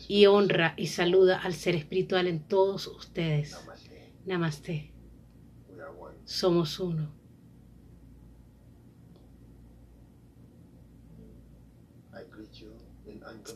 [0.09, 3.57] y honra y saluda al ser espiritual en todos ustedes.
[4.27, 4.93] Namaste.
[6.25, 7.13] Somos uno.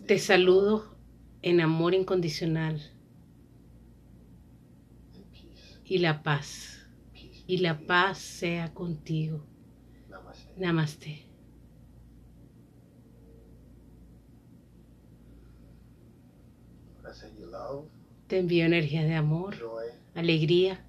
[0.07, 0.97] Te saludo
[1.43, 2.81] en amor incondicional
[5.85, 6.87] y la paz
[7.47, 9.45] y la paz sea contigo.
[10.57, 11.32] Namaste.
[18.33, 19.57] Te envío energía de amor,
[20.15, 20.83] alegría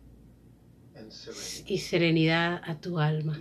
[1.65, 3.37] y serenidad a tu alma.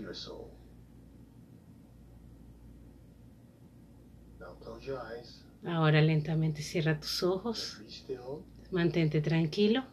[5.64, 7.80] Ahora lentamente cierra tus ojos,
[8.72, 9.84] mantente tranquilo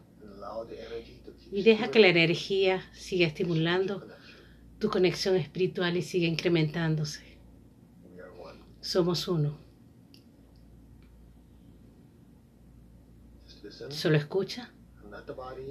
[1.52, 4.08] y deja que la energía siga estimulando
[4.80, 7.38] tu conexión espiritual y siga incrementándose.
[8.80, 9.69] Somos uno.
[13.70, 14.72] Solo escucha.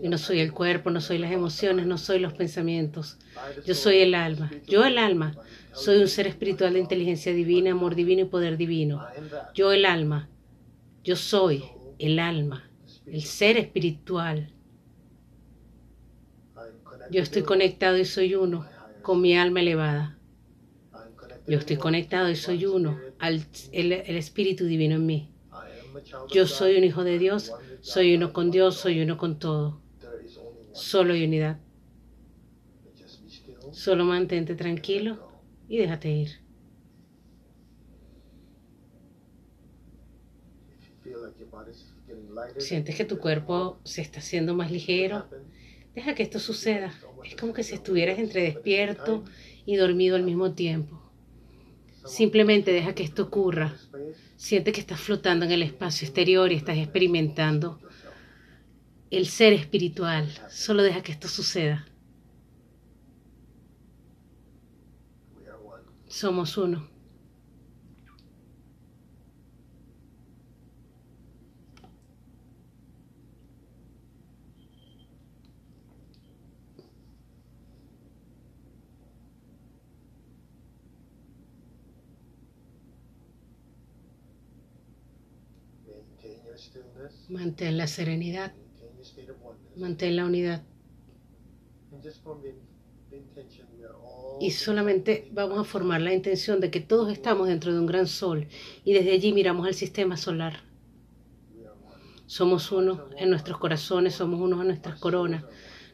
[0.01, 3.17] Yo no soy el cuerpo, no soy las emociones, no soy los pensamientos.
[3.65, 4.51] Yo soy el alma.
[4.67, 5.35] Yo el alma.
[5.73, 9.05] Soy un ser espiritual de inteligencia divina, amor divino y poder divino.
[9.53, 10.29] Yo el alma.
[11.03, 11.63] Yo soy
[11.97, 12.69] el alma,
[13.05, 14.51] el ser espiritual
[17.11, 18.65] yo estoy conectado y soy uno
[19.01, 20.17] con mi alma elevada.
[21.47, 25.31] Yo estoy conectado y soy uno al el, Espíritu Divino en mí.
[26.31, 29.81] Yo soy un hijo de Dios, soy uno con Dios, soy uno con todo.
[30.73, 31.59] Solo hay unidad.
[33.71, 35.19] Solo mantente tranquilo
[35.67, 36.29] y déjate ir.
[42.57, 45.25] Sientes que tu cuerpo se está haciendo más ligero
[45.95, 46.93] Deja que esto suceda.
[47.25, 49.23] Es como que si estuvieras entre despierto
[49.65, 51.01] y dormido al mismo tiempo.
[52.05, 53.75] Simplemente deja que esto ocurra.
[54.39, 57.77] Siente que estás flotando en el espacio exterior y estás experimentando
[59.11, 60.33] el ser espiritual.
[60.49, 61.85] Solo deja que esto suceda.
[66.07, 66.89] Somos uno.
[87.29, 88.53] Mantén la serenidad.
[89.75, 90.63] Mantén la unidad.
[94.39, 98.07] Y solamente vamos a formar la intención de que todos estamos dentro de un gran
[98.07, 98.47] sol
[98.85, 100.63] y desde allí miramos al sistema solar.
[102.25, 105.43] Somos uno en nuestros corazones, somos uno en nuestras coronas,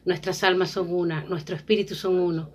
[0.04, 2.50] nuestras almas son una, nuestro espíritu son uno.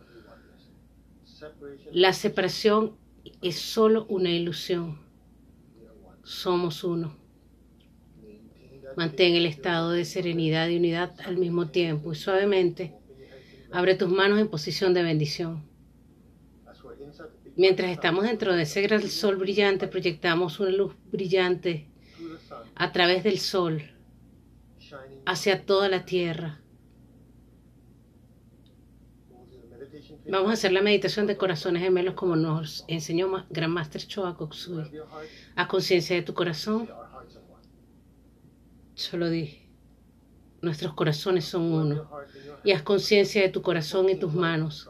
[1.91, 2.95] La separación
[3.41, 5.00] es solo una ilusión.
[6.24, 7.20] Somos uno.
[8.97, 12.93] Mantén el estado de serenidad y unidad al mismo tiempo y suavemente
[13.71, 15.63] abre tus manos en posición de bendición.
[17.56, 21.88] Mientras estamos dentro de ese gran sol brillante, proyectamos una luz brillante
[22.75, 23.82] a través del sol
[25.25, 26.60] hacia toda la tierra.
[30.30, 34.84] Vamos a hacer la meditación de corazones gemelos como nos enseñó Gran Master Choa Koksui.
[35.56, 36.89] A conciencia de tu corazón
[38.95, 39.62] Solo di,
[40.62, 42.10] nuestros corazones son uno.
[42.63, 44.89] Y haz conciencia de tu corazón y tus manos.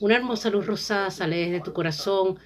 [0.00, 2.38] Una hermosa luz rosada sale desde tu corazón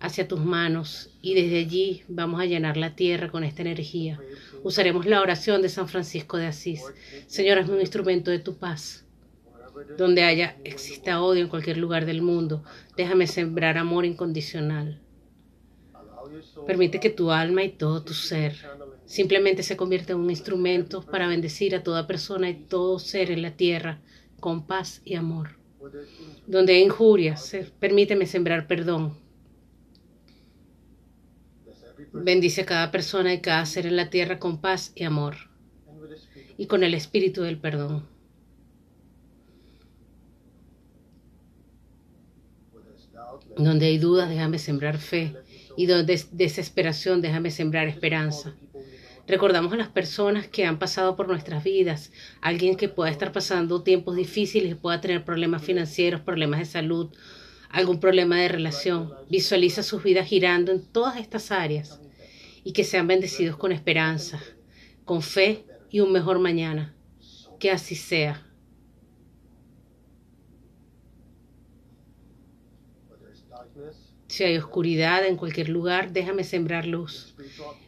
[0.00, 4.20] hacia tus manos y desde allí vamos a llenar la tierra con esta energía.
[4.62, 6.82] Usaremos la oración de San Francisco de Asís.
[7.26, 9.04] Señor, hazme un instrumento de tu paz.
[9.98, 12.62] Donde haya exista odio en cualquier lugar del mundo,
[12.96, 15.00] déjame sembrar amor incondicional.
[16.66, 18.54] Permite que tu alma y todo tu ser
[19.06, 23.42] simplemente se convierta en un instrumento para bendecir a toda persona y todo ser en
[23.42, 24.00] la tierra
[24.40, 25.56] con paz y amor.
[26.46, 29.14] Donde hay injurias, permíteme sembrar perdón.
[32.12, 35.36] Bendice a cada persona y cada ser en la tierra con paz y amor
[36.56, 38.06] y con el espíritu del perdón.
[43.56, 45.34] Donde hay dudas, déjame sembrar fe.
[45.76, 48.54] Y donde hay desesperación, déjame sembrar esperanza.
[49.26, 53.82] Recordamos a las personas que han pasado por nuestras vidas, alguien que pueda estar pasando
[53.82, 57.10] tiempos difíciles pueda tener problemas financieros, problemas de salud,
[57.70, 59.12] algún problema de relación.
[59.30, 62.00] Visualiza sus vidas girando en todas estas áreas
[62.64, 64.40] y que sean bendecidos con esperanza,
[65.06, 66.94] con fe y un mejor mañana.
[67.58, 68.46] Que así sea.
[74.34, 77.36] Si hay oscuridad en cualquier lugar, déjame sembrar luz.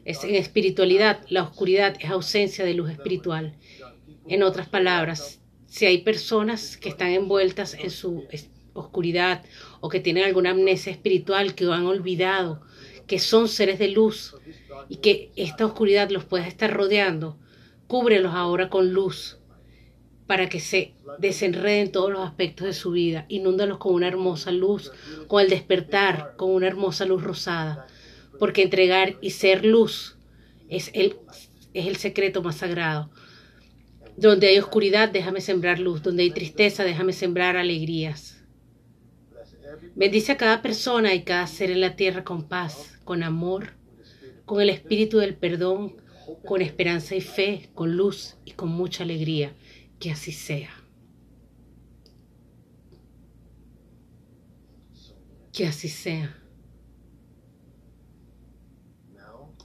[0.05, 3.57] Es en espiritualidad, la oscuridad es ausencia de luz espiritual.
[4.29, 8.29] En otras palabras, si hay personas que están envueltas en su
[8.75, 9.45] oscuridad
[9.81, 12.63] o que tienen alguna amnesia espiritual que han olvidado
[13.09, 14.37] que son seres de luz
[14.89, 17.41] y que esta oscuridad los puede estar rodeando,
[17.89, 19.37] cúbrelos ahora con luz
[20.27, 23.27] para que se desenreden todos los aspectos de su vida.
[23.29, 24.93] Inúndalos con una hermosa luz,
[25.29, 27.87] con el despertar, con una hermosa luz rosada.
[28.39, 30.17] Porque entregar y ser luz
[30.69, 31.17] es el,
[31.75, 33.11] es el secreto más sagrado.
[34.17, 36.03] Donde hay oscuridad, déjame sembrar luz.
[36.03, 38.43] Donde hay tristeza, déjame sembrar alegrías.
[39.95, 43.75] Bendice a cada persona y cada ser en la tierra con paz, con amor,
[44.45, 45.97] con el espíritu del perdón,
[46.45, 49.53] con esperanza y fe, con luz y con mucha alegría.
[49.99, 50.71] Que así sea.
[55.53, 56.43] Que así sea.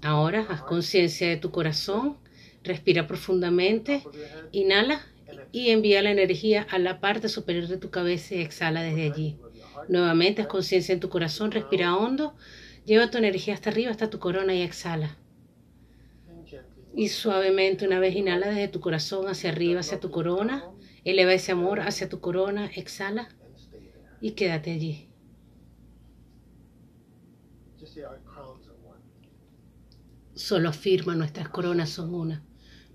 [0.04, 2.18] Ahora haz conciencia de tu corazón,
[2.64, 4.10] respira profundamente,
[4.52, 5.06] inhala
[5.52, 9.38] y envía la energía a la parte superior de tu cabeza y exhala desde allí.
[9.88, 12.36] Nuevamente haz conciencia en tu corazón, respira hondo,
[12.86, 15.21] lleva tu energía hasta arriba, hasta tu corona y exhala.
[16.94, 20.72] Y suavemente una vez inhala desde tu corazón hacia arriba, hacia tu corona.
[21.04, 23.30] Eleva ese amor hacia tu corona, exhala
[24.20, 25.10] y quédate allí.
[30.36, 32.44] Solo afirma, nuestras coronas son una,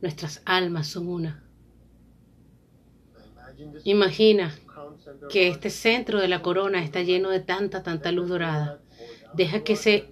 [0.01, 1.45] nuestras almas son una.
[3.85, 4.55] Imagina
[5.31, 8.81] que este centro de la corona está lleno de tanta, tanta luz dorada.
[9.35, 10.09] Deja que ese,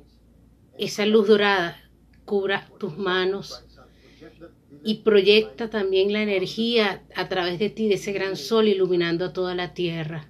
[0.78, 1.76] esa luz dorada
[2.24, 3.63] cubra tus manos,
[4.84, 9.32] y proyecta también la energía a través de ti, de ese gran sol iluminando a
[9.32, 10.28] toda la tierra.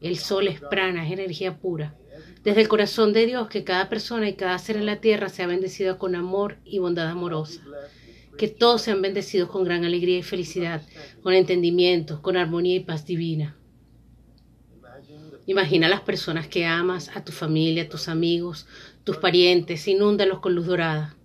[0.00, 1.96] El sol es prana, es energía pura.
[2.44, 5.48] Desde el corazón de Dios, que cada persona y cada ser en la tierra sea
[5.48, 7.62] bendecido con amor y bondad amorosa.
[8.38, 10.82] Que todos sean bendecidos con gran alegría y felicidad,
[11.22, 13.56] con entendimiento, con armonía y paz divina.
[15.46, 18.66] Imagina a las personas que amas, a tu familia, a tus amigos,
[19.02, 21.16] tus parientes, inúndalos con luz dorada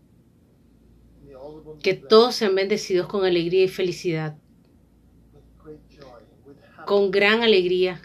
[1.81, 4.37] que todos sean bendecidos con alegría y felicidad,
[6.85, 8.01] con gran alegría,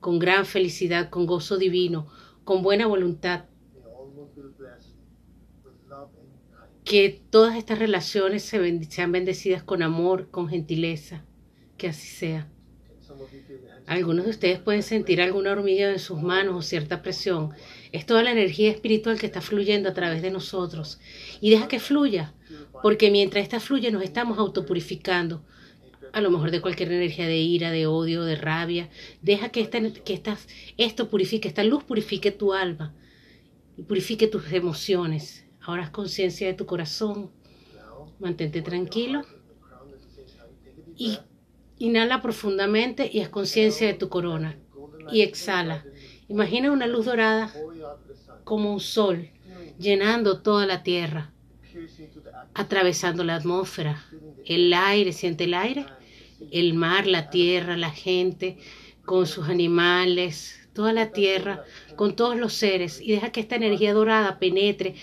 [0.00, 2.08] con gran felicidad, con gozo divino,
[2.44, 3.44] con buena voluntad.
[6.84, 11.24] Que todas estas relaciones sean bendecidas con amor, con gentileza.
[11.76, 12.48] Que así sea.
[13.86, 17.52] Algunos de ustedes pueden sentir alguna hormiga en sus manos o cierta presión.
[17.92, 21.00] Es toda la energía espiritual que está fluyendo a través de nosotros.
[21.40, 22.34] Y deja que fluya,
[22.82, 25.42] porque mientras esta fluye nos estamos autopurificando.
[26.12, 28.88] A lo mejor de cualquier energía de ira, de odio, de rabia.
[29.20, 30.22] Deja que, esta, que
[30.78, 32.94] esto purifique, esta luz purifique tu alma
[33.76, 35.44] y purifique tus emociones.
[35.60, 37.30] Ahora haz conciencia de tu corazón.
[38.18, 39.22] Mantente tranquilo.
[40.96, 41.18] Y
[41.78, 44.58] inhala profundamente y haz conciencia de tu corona.
[45.12, 45.84] Y exhala.
[46.28, 47.52] Imagina una luz dorada
[48.44, 49.28] como un sol
[49.78, 51.32] llenando toda la tierra
[52.54, 54.04] atravesando la atmósfera,
[54.44, 55.86] el aire, siente el aire,
[56.50, 58.58] el mar, la tierra, la gente,
[59.04, 61.64] con sus animales, toda la tierra,
[61.96, 64.94] con todos los seres, y deja que esta energía dorada penetre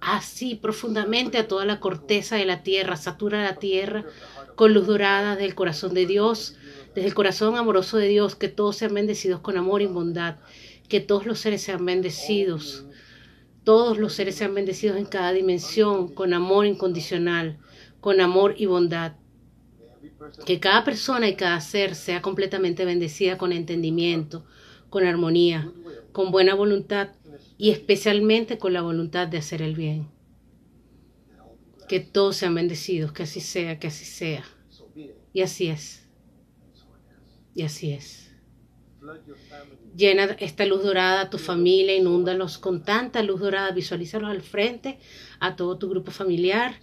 [0.00, 4.04] así profundamente a toda la corteza de la tierra, satura la tierra
[4.56, 6.56] con luz dorada del corazón de Dios,
[6.94, 10.36] desde el corazón amoroso de Dios, que todos sean bendecidos con amor y bondad,
[10.88, 12.84] que todos los seres sean bendecidos,
[13.64, 17.58] todos los seres sean bendecidos en cada dimensión, con amor incondicional,
[18.00, 19.16] con amor y bondad.
[20.46, 24.44] Que cada persona y cada ser sea completamente bendecida con entendimiento,
[24.88, 25.70] con armonía,
[26.12, 27.10] con buena voluntad
[27.58, 30.08] y especialmente con la voluntad de hacer el bien.
[31.88, 34.44] Que todos sean bendecidos, que así sea, que así sea.
[35.32, 36.08] Y así es.
[37.54, 38.30] Y así es.
[40.00, 44.98] Llena esta luz dorada a tu familia, inúndalos con tanta luz dorada, visualízalos al frente,
[45.40, 46.80] a todo tu grupo familiar,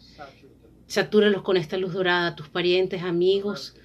[0.86, 3.76] satúralos con esta luz dorada, a tus parientes, amigos,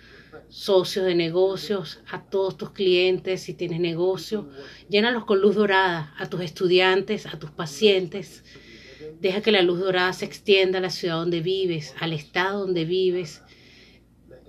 [0.50, 4.50] socios de negocios, a todos tus clientes si tienes negocio.
[4.90, 8.44] Llénalos con luz dorada, a tus estudiantes, a tus pacientes.
[9.22, 12.84] Deja que la luz dorada se extienda a la ciudad donde vives, al estado donde
[12.84, 13.40] vives,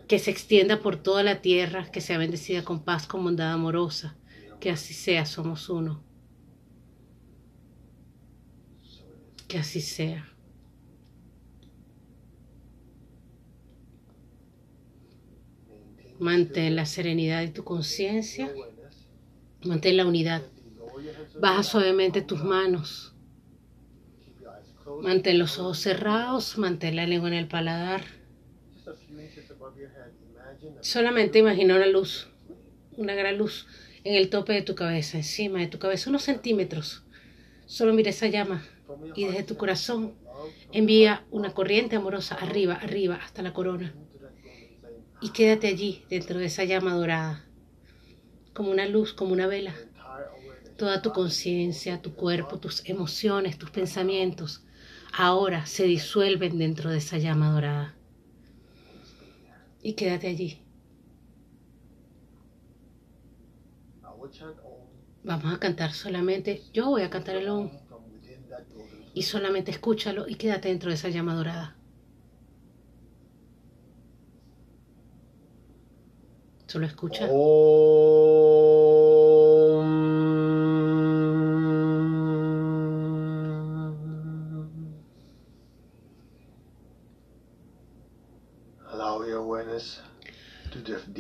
[0.10, 4.18] que se extienda por toda la tierra, que sea bendecida con paz, con bondad amorosa.
[4.60, 6.02] Que así sea, somos uno.
[9.48, 10.30] Que así sea.
[16.20, 18.52] Mantén la serenidad de tu conciencia.
[19.66, 20.42] Mantén la unidad.
[21.40, 23.14] Baja suavemente tus manos.
[25.02, 26.58] Mantén los ojos cerrados.
[26.58, 28.04] Mantén la lengua en el paladar.
[30.82, 32.28] Solamente imagina una luz,
[32.98, 33.68] una gran luz
[34.04, 37.04] en el tope de tu cabeza, encima de tu cabeza, unos centímetros.
[37.66, 38.66] Solo mira esa llama
[39.16, 40.14] y desde tu corazón
[40.72, 43.94] envía una corriente amorosa arriba, arriba, hasta la corona
[45.24, 47.46] y quédate allí dentro de esa llama dorada,
[48.54, 49.74] como una luz, como una vela.
[50.76, 54.66] Toda tu conciencia, tu cuerpo, tus emociones, tus pensamientos,
[55.14, 57.96] ahora se disuelven dentro de esa llama dorada.
[59.82, 60.63] Y quédate allí.
[65.24, 67.70] Vamos a cantar solamente, yo voy a cantar el OM.
[69.14, 71.76] Y solamente escúchalo y quédate dentro de esa llama dorada.
[76.68, 77.28] Solo escucha.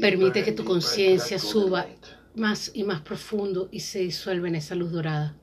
[0.02, 1.86] Permite que tu conciencia suba
[2.36, 5.36] más y más profundo y se disuelva en esa luz dorada.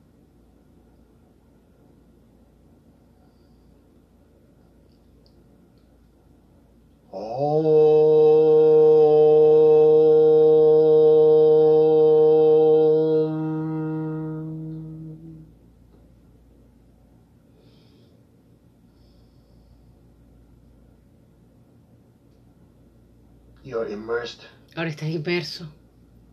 [24.77, 25.80] Ahora estás inmerso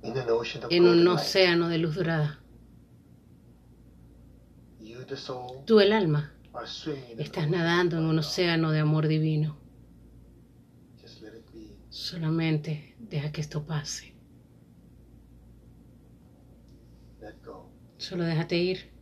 [0.01, 2.39] en un océano de luz dorada.
[5.65, 6.33] Tú, el alma,
[7.17, 9.57] estás nadando en un océano de amor divino.
[11.89, 14.13] Solamente deja que esto pase.
[17.97, 18.97] Solo déjate ir.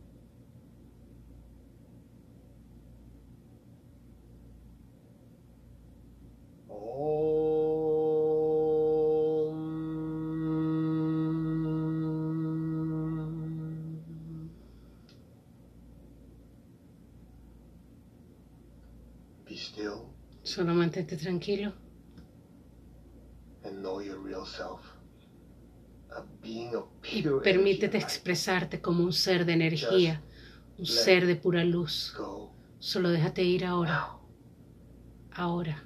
[20.56, 21.70] Solo mantente tranquilo.
[27.12, 30.22] Y permítete expresarte como un ser de energía,
[30.78, 32.16] un ser de pura luz.
[32.78, 34.16] Solo déjate ir ahora.
[35.32, 35.84] Ahora.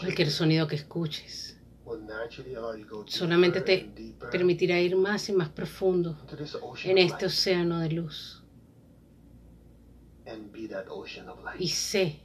[0.00, 1.60] Cualquier sonido que escuches
[3.06, 3.92] solamente te
[4.32, 6.16] permitirá ir más y más profundo
[6.82, 8.45] en este océano de luz
[11.58, 12.20] y sé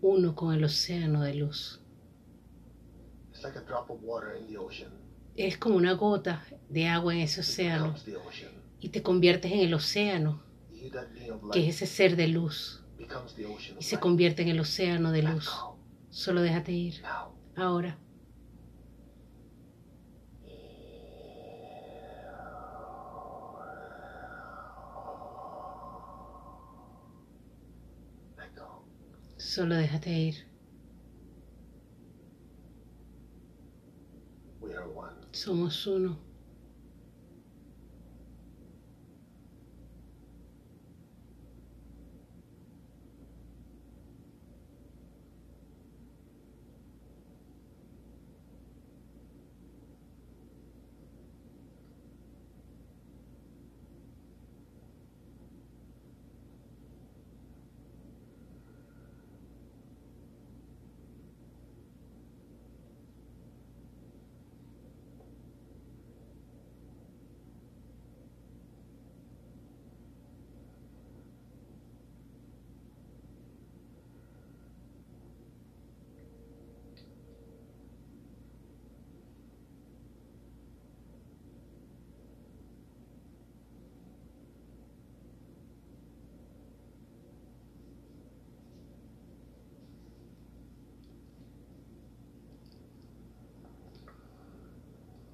[0.00, 1.80] uno con el océano de luz.
[5.36, 7.94] Es como una gota de agua en ese océano
[8.80, 10.42] y te conviertes en el océano,
[11.52, 12.82] que es ese ser de luz,
[13.78, 15.50] y se convierte en el océano de luz.
[16.10, 17.02] Solo déjate ir.
[17.56, 17.98] Ahora.
[29.40, 30.34] Solo déjate ir.
[35.32, 36.29] Somos uno.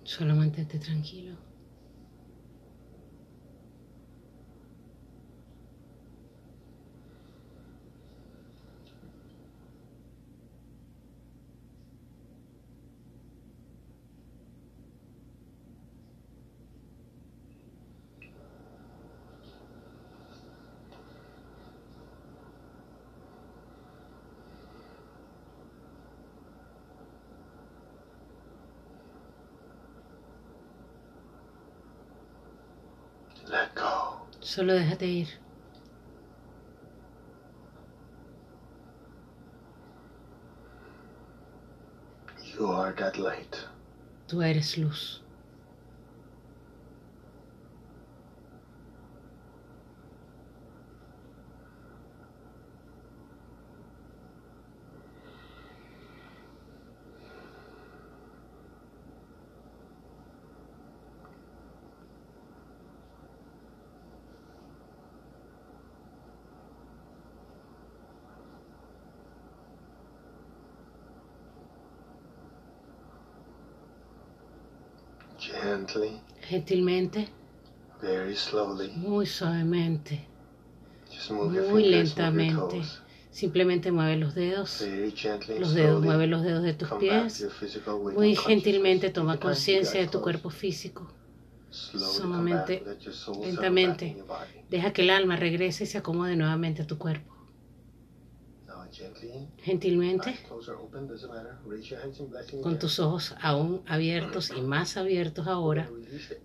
[0.07, 1.37] Solo mantente tranquilo.
[34.57, 35.29] Solo déjate ir.
[42.55, 43.55] You are that light.
[44.27, 45.26] Tú eres luz.
[75.53, 77.29] Gently, Gentilmente,
[78.03, 78.89] very slowly.
[78.97, 80.27] muy suavemente,
[81.11, 82.77] Just move your muy fingers, move your lentamente.
[82.79, 83.03] toes.
[83.31, 86.07] Simplemente mueve los dedos, Very gently, los dedos, slowly.
[86.07, 87.47] mueve los dedos de tus Come pies.
[88.15, 91.07] Muy gentilmente toma conciencia de tu cuerpo físico.
[91.71, 92.83] Sumamente,
[93.43, 94.17] lentamente.
[94.71, 97.36] Deja que el alma regrese y se acomode nuevamente a tu cuerpo.
[102.29, 105.91] Blessing con tus ojos aún abiertos y más abiertos ahora,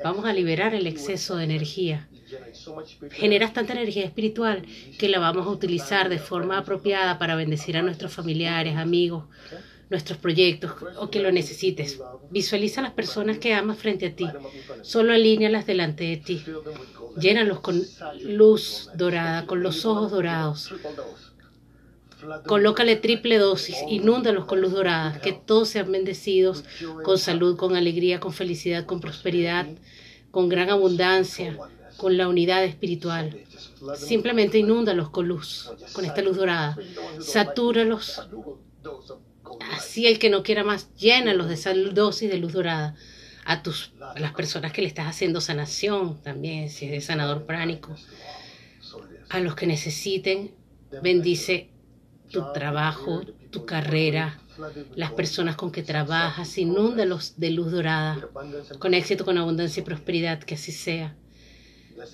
[0.03, 2.07] vamos a liberar el exceso de energía.
[3.11, 4.65] Generas tanta energía espiritual
[4.97, 9.25] que la vamos a utilizar de forma apropiada para bendecir a nuestros familiares, amigos,
[9.89, 11.99] nuestros proyectos o que lo necesites.
[12.29, 14.25] Visualiza a las personas que amas frente a ti.
[14.81, 16.43] Solo alíñalas delante de ti.
[17.19, 17.83] Llénalos con
[18.23, 20.73] luz dorada, con los ojos dorados.
[22.45, 26.63] Colócale triple dosis, inúndalos con luz dorada, que todos sean bendecidos
[27.03, 29.67] con salud, con alegría, con felicidad, con prosperidad,
[30.29, 31.57] con gran abundancia,
[31.97, 33.37] con la unidad espiritual.
[33.95, 36.77] Simplemente inúndalos con luz, con esta luz dorada.
[37.19, 38.21] Satúralos.
[39.71, 42.95] Así el que no quiera más, llénalos de esa dosis de luz dorada.
[43.43, 47.95] A, tus, a las personas que le estás haciendo sanación también, si es sanador pránico.
[49.29, 50.51] A los que necesiten,
[51.01, 51.71] bendice
[52.31, 53.21] tu trabajo,
[53.51, 54.39] tu carrera,
[54.95, 58.27] las personas con que trabajas, inúndalos de luz dorada,
[58.79, 61.15] con éxito, con abundancia y prosperidad, que así sea.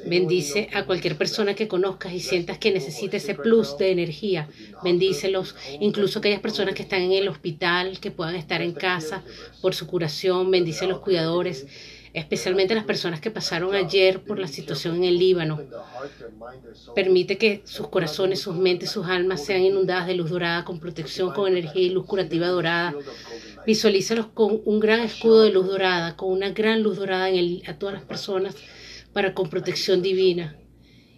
[0.06, 4.50] Bendice a cualquier persona que conozcas y sientas que necesita ese plus de energía.
[4.84, 9.24] Bendícelos, incluso aquellas personas que están en el hospital, que puedan estar en casa
[9.62, 10.52] por su curación.
[10.52, 11.68] Bendice a los cuidadores,
[12.20, 15.60] especialmente las personas que pasaron ayer por la situación en el Líbano.
[16.96, 21.32] Permite que sus corazones, sus mentes, sus almas sean inundadas de luz dorada, con protección,
[21.34, 22.96] con energía y luz curativa dorada.
[23.66, 27.64] Visualízalos con un gran escudo de luz dorada, con una gran luz dorada en el-
[27.68, 28.56] a todas las personas
[29.14, 30.56] para con protección divina.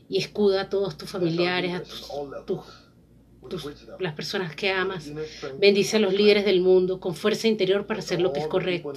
[0.10, 2.10] Y escuda a todos tus familiares, a tus,
[2.46, 2.60] tus-
[3.50, 3.68] tus-
[4.00, 5.12] las personas que amas.
[5.60, 8.94] Bendice a los líderes del mundo con fuerza interior para hacer lo que es correcto.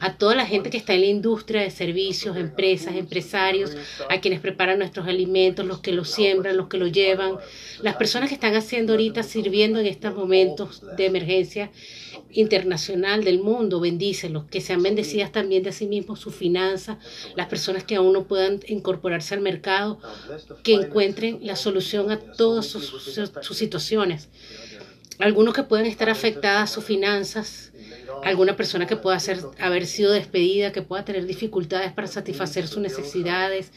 [0.00, 3.76] A toda la gente que está en la industria de servicios, empresas, empresarios,
[4.08, 7.36] a quienes preparan nuestros alimentos, los que los siembran, los que los llevan,
[7.82, 11.70] las personas que están haciendo ahorita, sirviendo en estos momentos de emergencia
[12.30, 16.98] internacional del mundo, bendícelos, que sean bendecidas también de sí mismos sus finanzas,
[17.36, 19.98] las personas que aún no puedan incorporarse al mercado,
[20.62, 24.28] que encuentren la solución a todas sus, sus- sus situaciones.
[25.20, 27.70] Algunos que pueden estar afectadas sus finanzas,
[28.22, 32.78] alguna persona que pueda ser, haber sido despedida, que pueda tener dificultades para satisfacer sus
[32.82, 33.72] necesidades,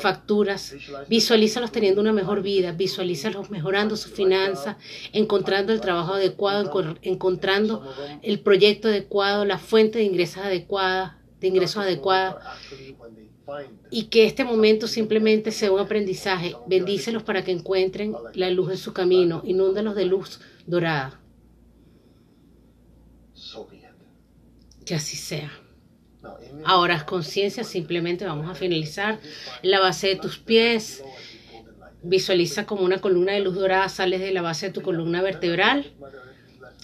[0.00, 0.74] facturas.
[1.08, 4.76] Visualízalos teniendo una mejor vida, visualízalos mejorando sus finanzas,
[5.12, 7.82] encontrando el trabajo adecuado, encon- encontrando
[8.22, 12.40] el proyecto adecuado, la fuente de ingresos adecuada, de ingresos adecuada
[13.90, 16.56] y que este momento simplemente sea un aprendizaje.
[16.66, 21.20] Bendícelos para que encuentren la luz en su camino, inúndalos de luz dorada.
[24.86, 25.50] Que así sea.
[26.64, 29.18] Ahora es conciencia, simplemente vamos a finalizar
[29.62, 31.04] la base de tus pies.
[32.02, 35.92] Visualiza como una columna de luz dorada sales de la base de tu columna vertebral.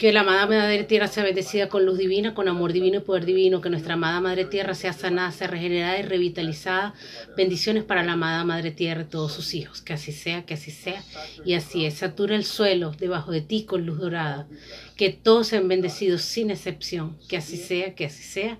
[0.03, 3.25] Que la amada Madre Tierra sea bendecida con luz divina, con amor divino y poder
[3.25, 3.61] divino.
[3.61, 6.93] Que nuestra amada Madre Tierra sea sanada, sea regenerada y revitalizada.
[7.37, 9.81] Bendiciones para la amada Madre Tierra y todos sus hijos.
[9.81, 11.05] Que así sea, que así sea.
[11.45, 11.95] Y así es.
[11.95, 14.49] Satura el suelo debajo de ti con luz dorada.
[14.97, 17.17] Que todos sean bendecidos sin excepción.
[17.29, 18.59] Que así sea, que así sea.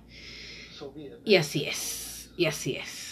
[1.25, 3.02] Y así es, y así es.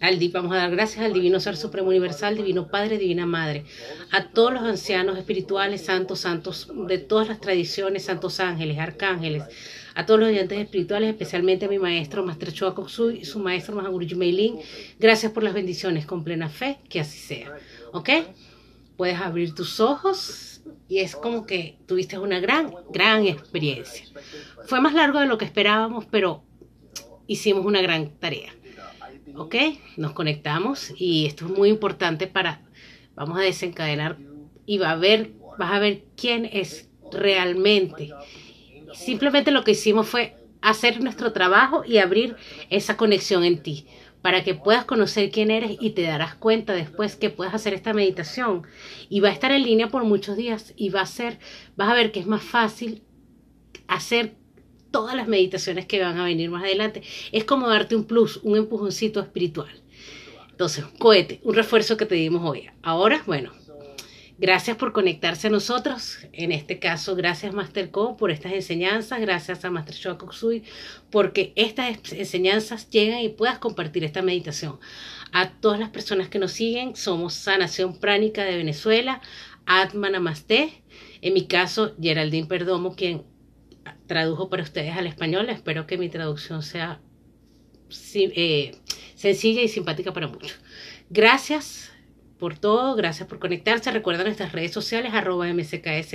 [0.00, 3.66] Al, vamos a dar gracias al Divino Ser Supremo Universal, Divino Padre, Divina Madre,
[4.10, 9.44] a todos los ancianos espirituales, santos, santos de todas las tradiciones, santos ángeles, arcángeles,
[9.94, 12.74] a todos los oyentes espirituales, especialmente a mi maestro Master Choa
[13.12, 14.58] y su maestro Mahaguruji Meilin.
[14.98, 17.54] Gracias por las bendiciones, con plena fe, que así sea.
[17.92, 18.08] ¿Ok?
[18.96, 24.06] Puedes abrir tus ojos y es como que tuviste una gran, gran experiencia.
[24.64, 26.42] Fue más largo de lo que esperábamos, pero
[27.26, 28.54] hicimos una gran tarea.
[29.36, 29.54] ¿Ok?
[29.96, 32.62] Nos conectamos y esto es muy importante para,
[33.14, 34.18] vamos a desencadenar
[34.66, 38.10] y va a ver, vas a ver quién es realmente.
[38.92, 42.36] Simplemente lo que hicimos fue hacer nuestro trabajo y abrir
[42.68, 43.86] esa conexión en ti
[44.22, 47.94] para que puedas conocer quién eres y te darás cuenta después que puedas hacer esta
[47.94, 48.66] meditación
[49.08, 51.38] y va a estar en línea por muchos días y va a ser,
[51.76, 53.02] vas a ver que es más fácil
[53.88, 54.34] hacer
[54.90, 57.02] todas las meditaciones que van a venir más adelante.
[57.32, 59.70] Es como darte un plus, un empujoncito espiritual.
[60.60, 62.68] Entonces, cohete, un refuerzo que te dimos hoy.
[62.82, 63.50] Ahora, bueno,
[64.38, 66.18] gracias por conectarse a nosotros.
[66.34, 69.20] En este caso, gracias Master Co por estas enseñanzas.
[69.22, 70.64] Gracias a Master Shoa Koksui
[71.10, 74.78] porque estas enseñanzas llegan y puedas compartir esta meditación.
[75.32, 79.22] A todas las personas que nos siguen, somos Sanación Pránica de Venezuela,
[79.64, 80.82] Atma Namaste.
[81.22, 83.29] En mi caso, Geraldine Perdomo, quien
[84.10, 85.48] tradujo para ustedes al español.
[85.50, 87.00] Espero que mi traducción sea
[88.14, 88.72] eh,
[89.14, 90.58] sencilla y simpática para muchos.
[91.10, 91.92] Gracias
[92.36, 93.88] por todo, gracias por conectarse.
[93.92, 96.12] Recuerden nuestras redes sociales, arroba mcks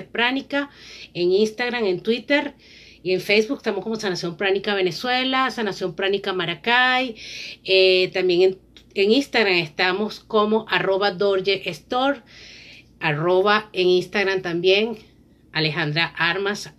[1.13, 2.55] en Instagram, en Twitter
[3.01, 7.15] y en Facebook estamos como Sanación Pránica Venezuela, Sanación Pránica Maracay.
[7.63, 8.59] Eh, también en,
[8.93, 12.23] en, Instagram estamos como arroba Dorje Store,
[12.99, 14.97] arroba en Instagram también
[15.53, 16.74] Alejandra Armas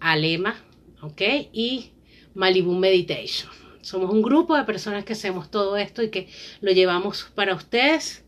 [0.00, 0.56] Alema,
[1.02, 1.22] ¿ok?
[1.52, 1.92] Y
[2.34, 3.50] Malibu Meditation.
[3.82, 6.28] Somos un grupo de personas que hacemos todo esto y que
[6.60, 8.24] lo llevamos para ustedes.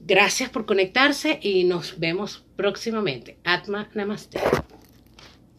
[0.00, 3.38] Gracias por conectarse y nos vemos próximamente.
[3.44, 4.40] Atma Namaste.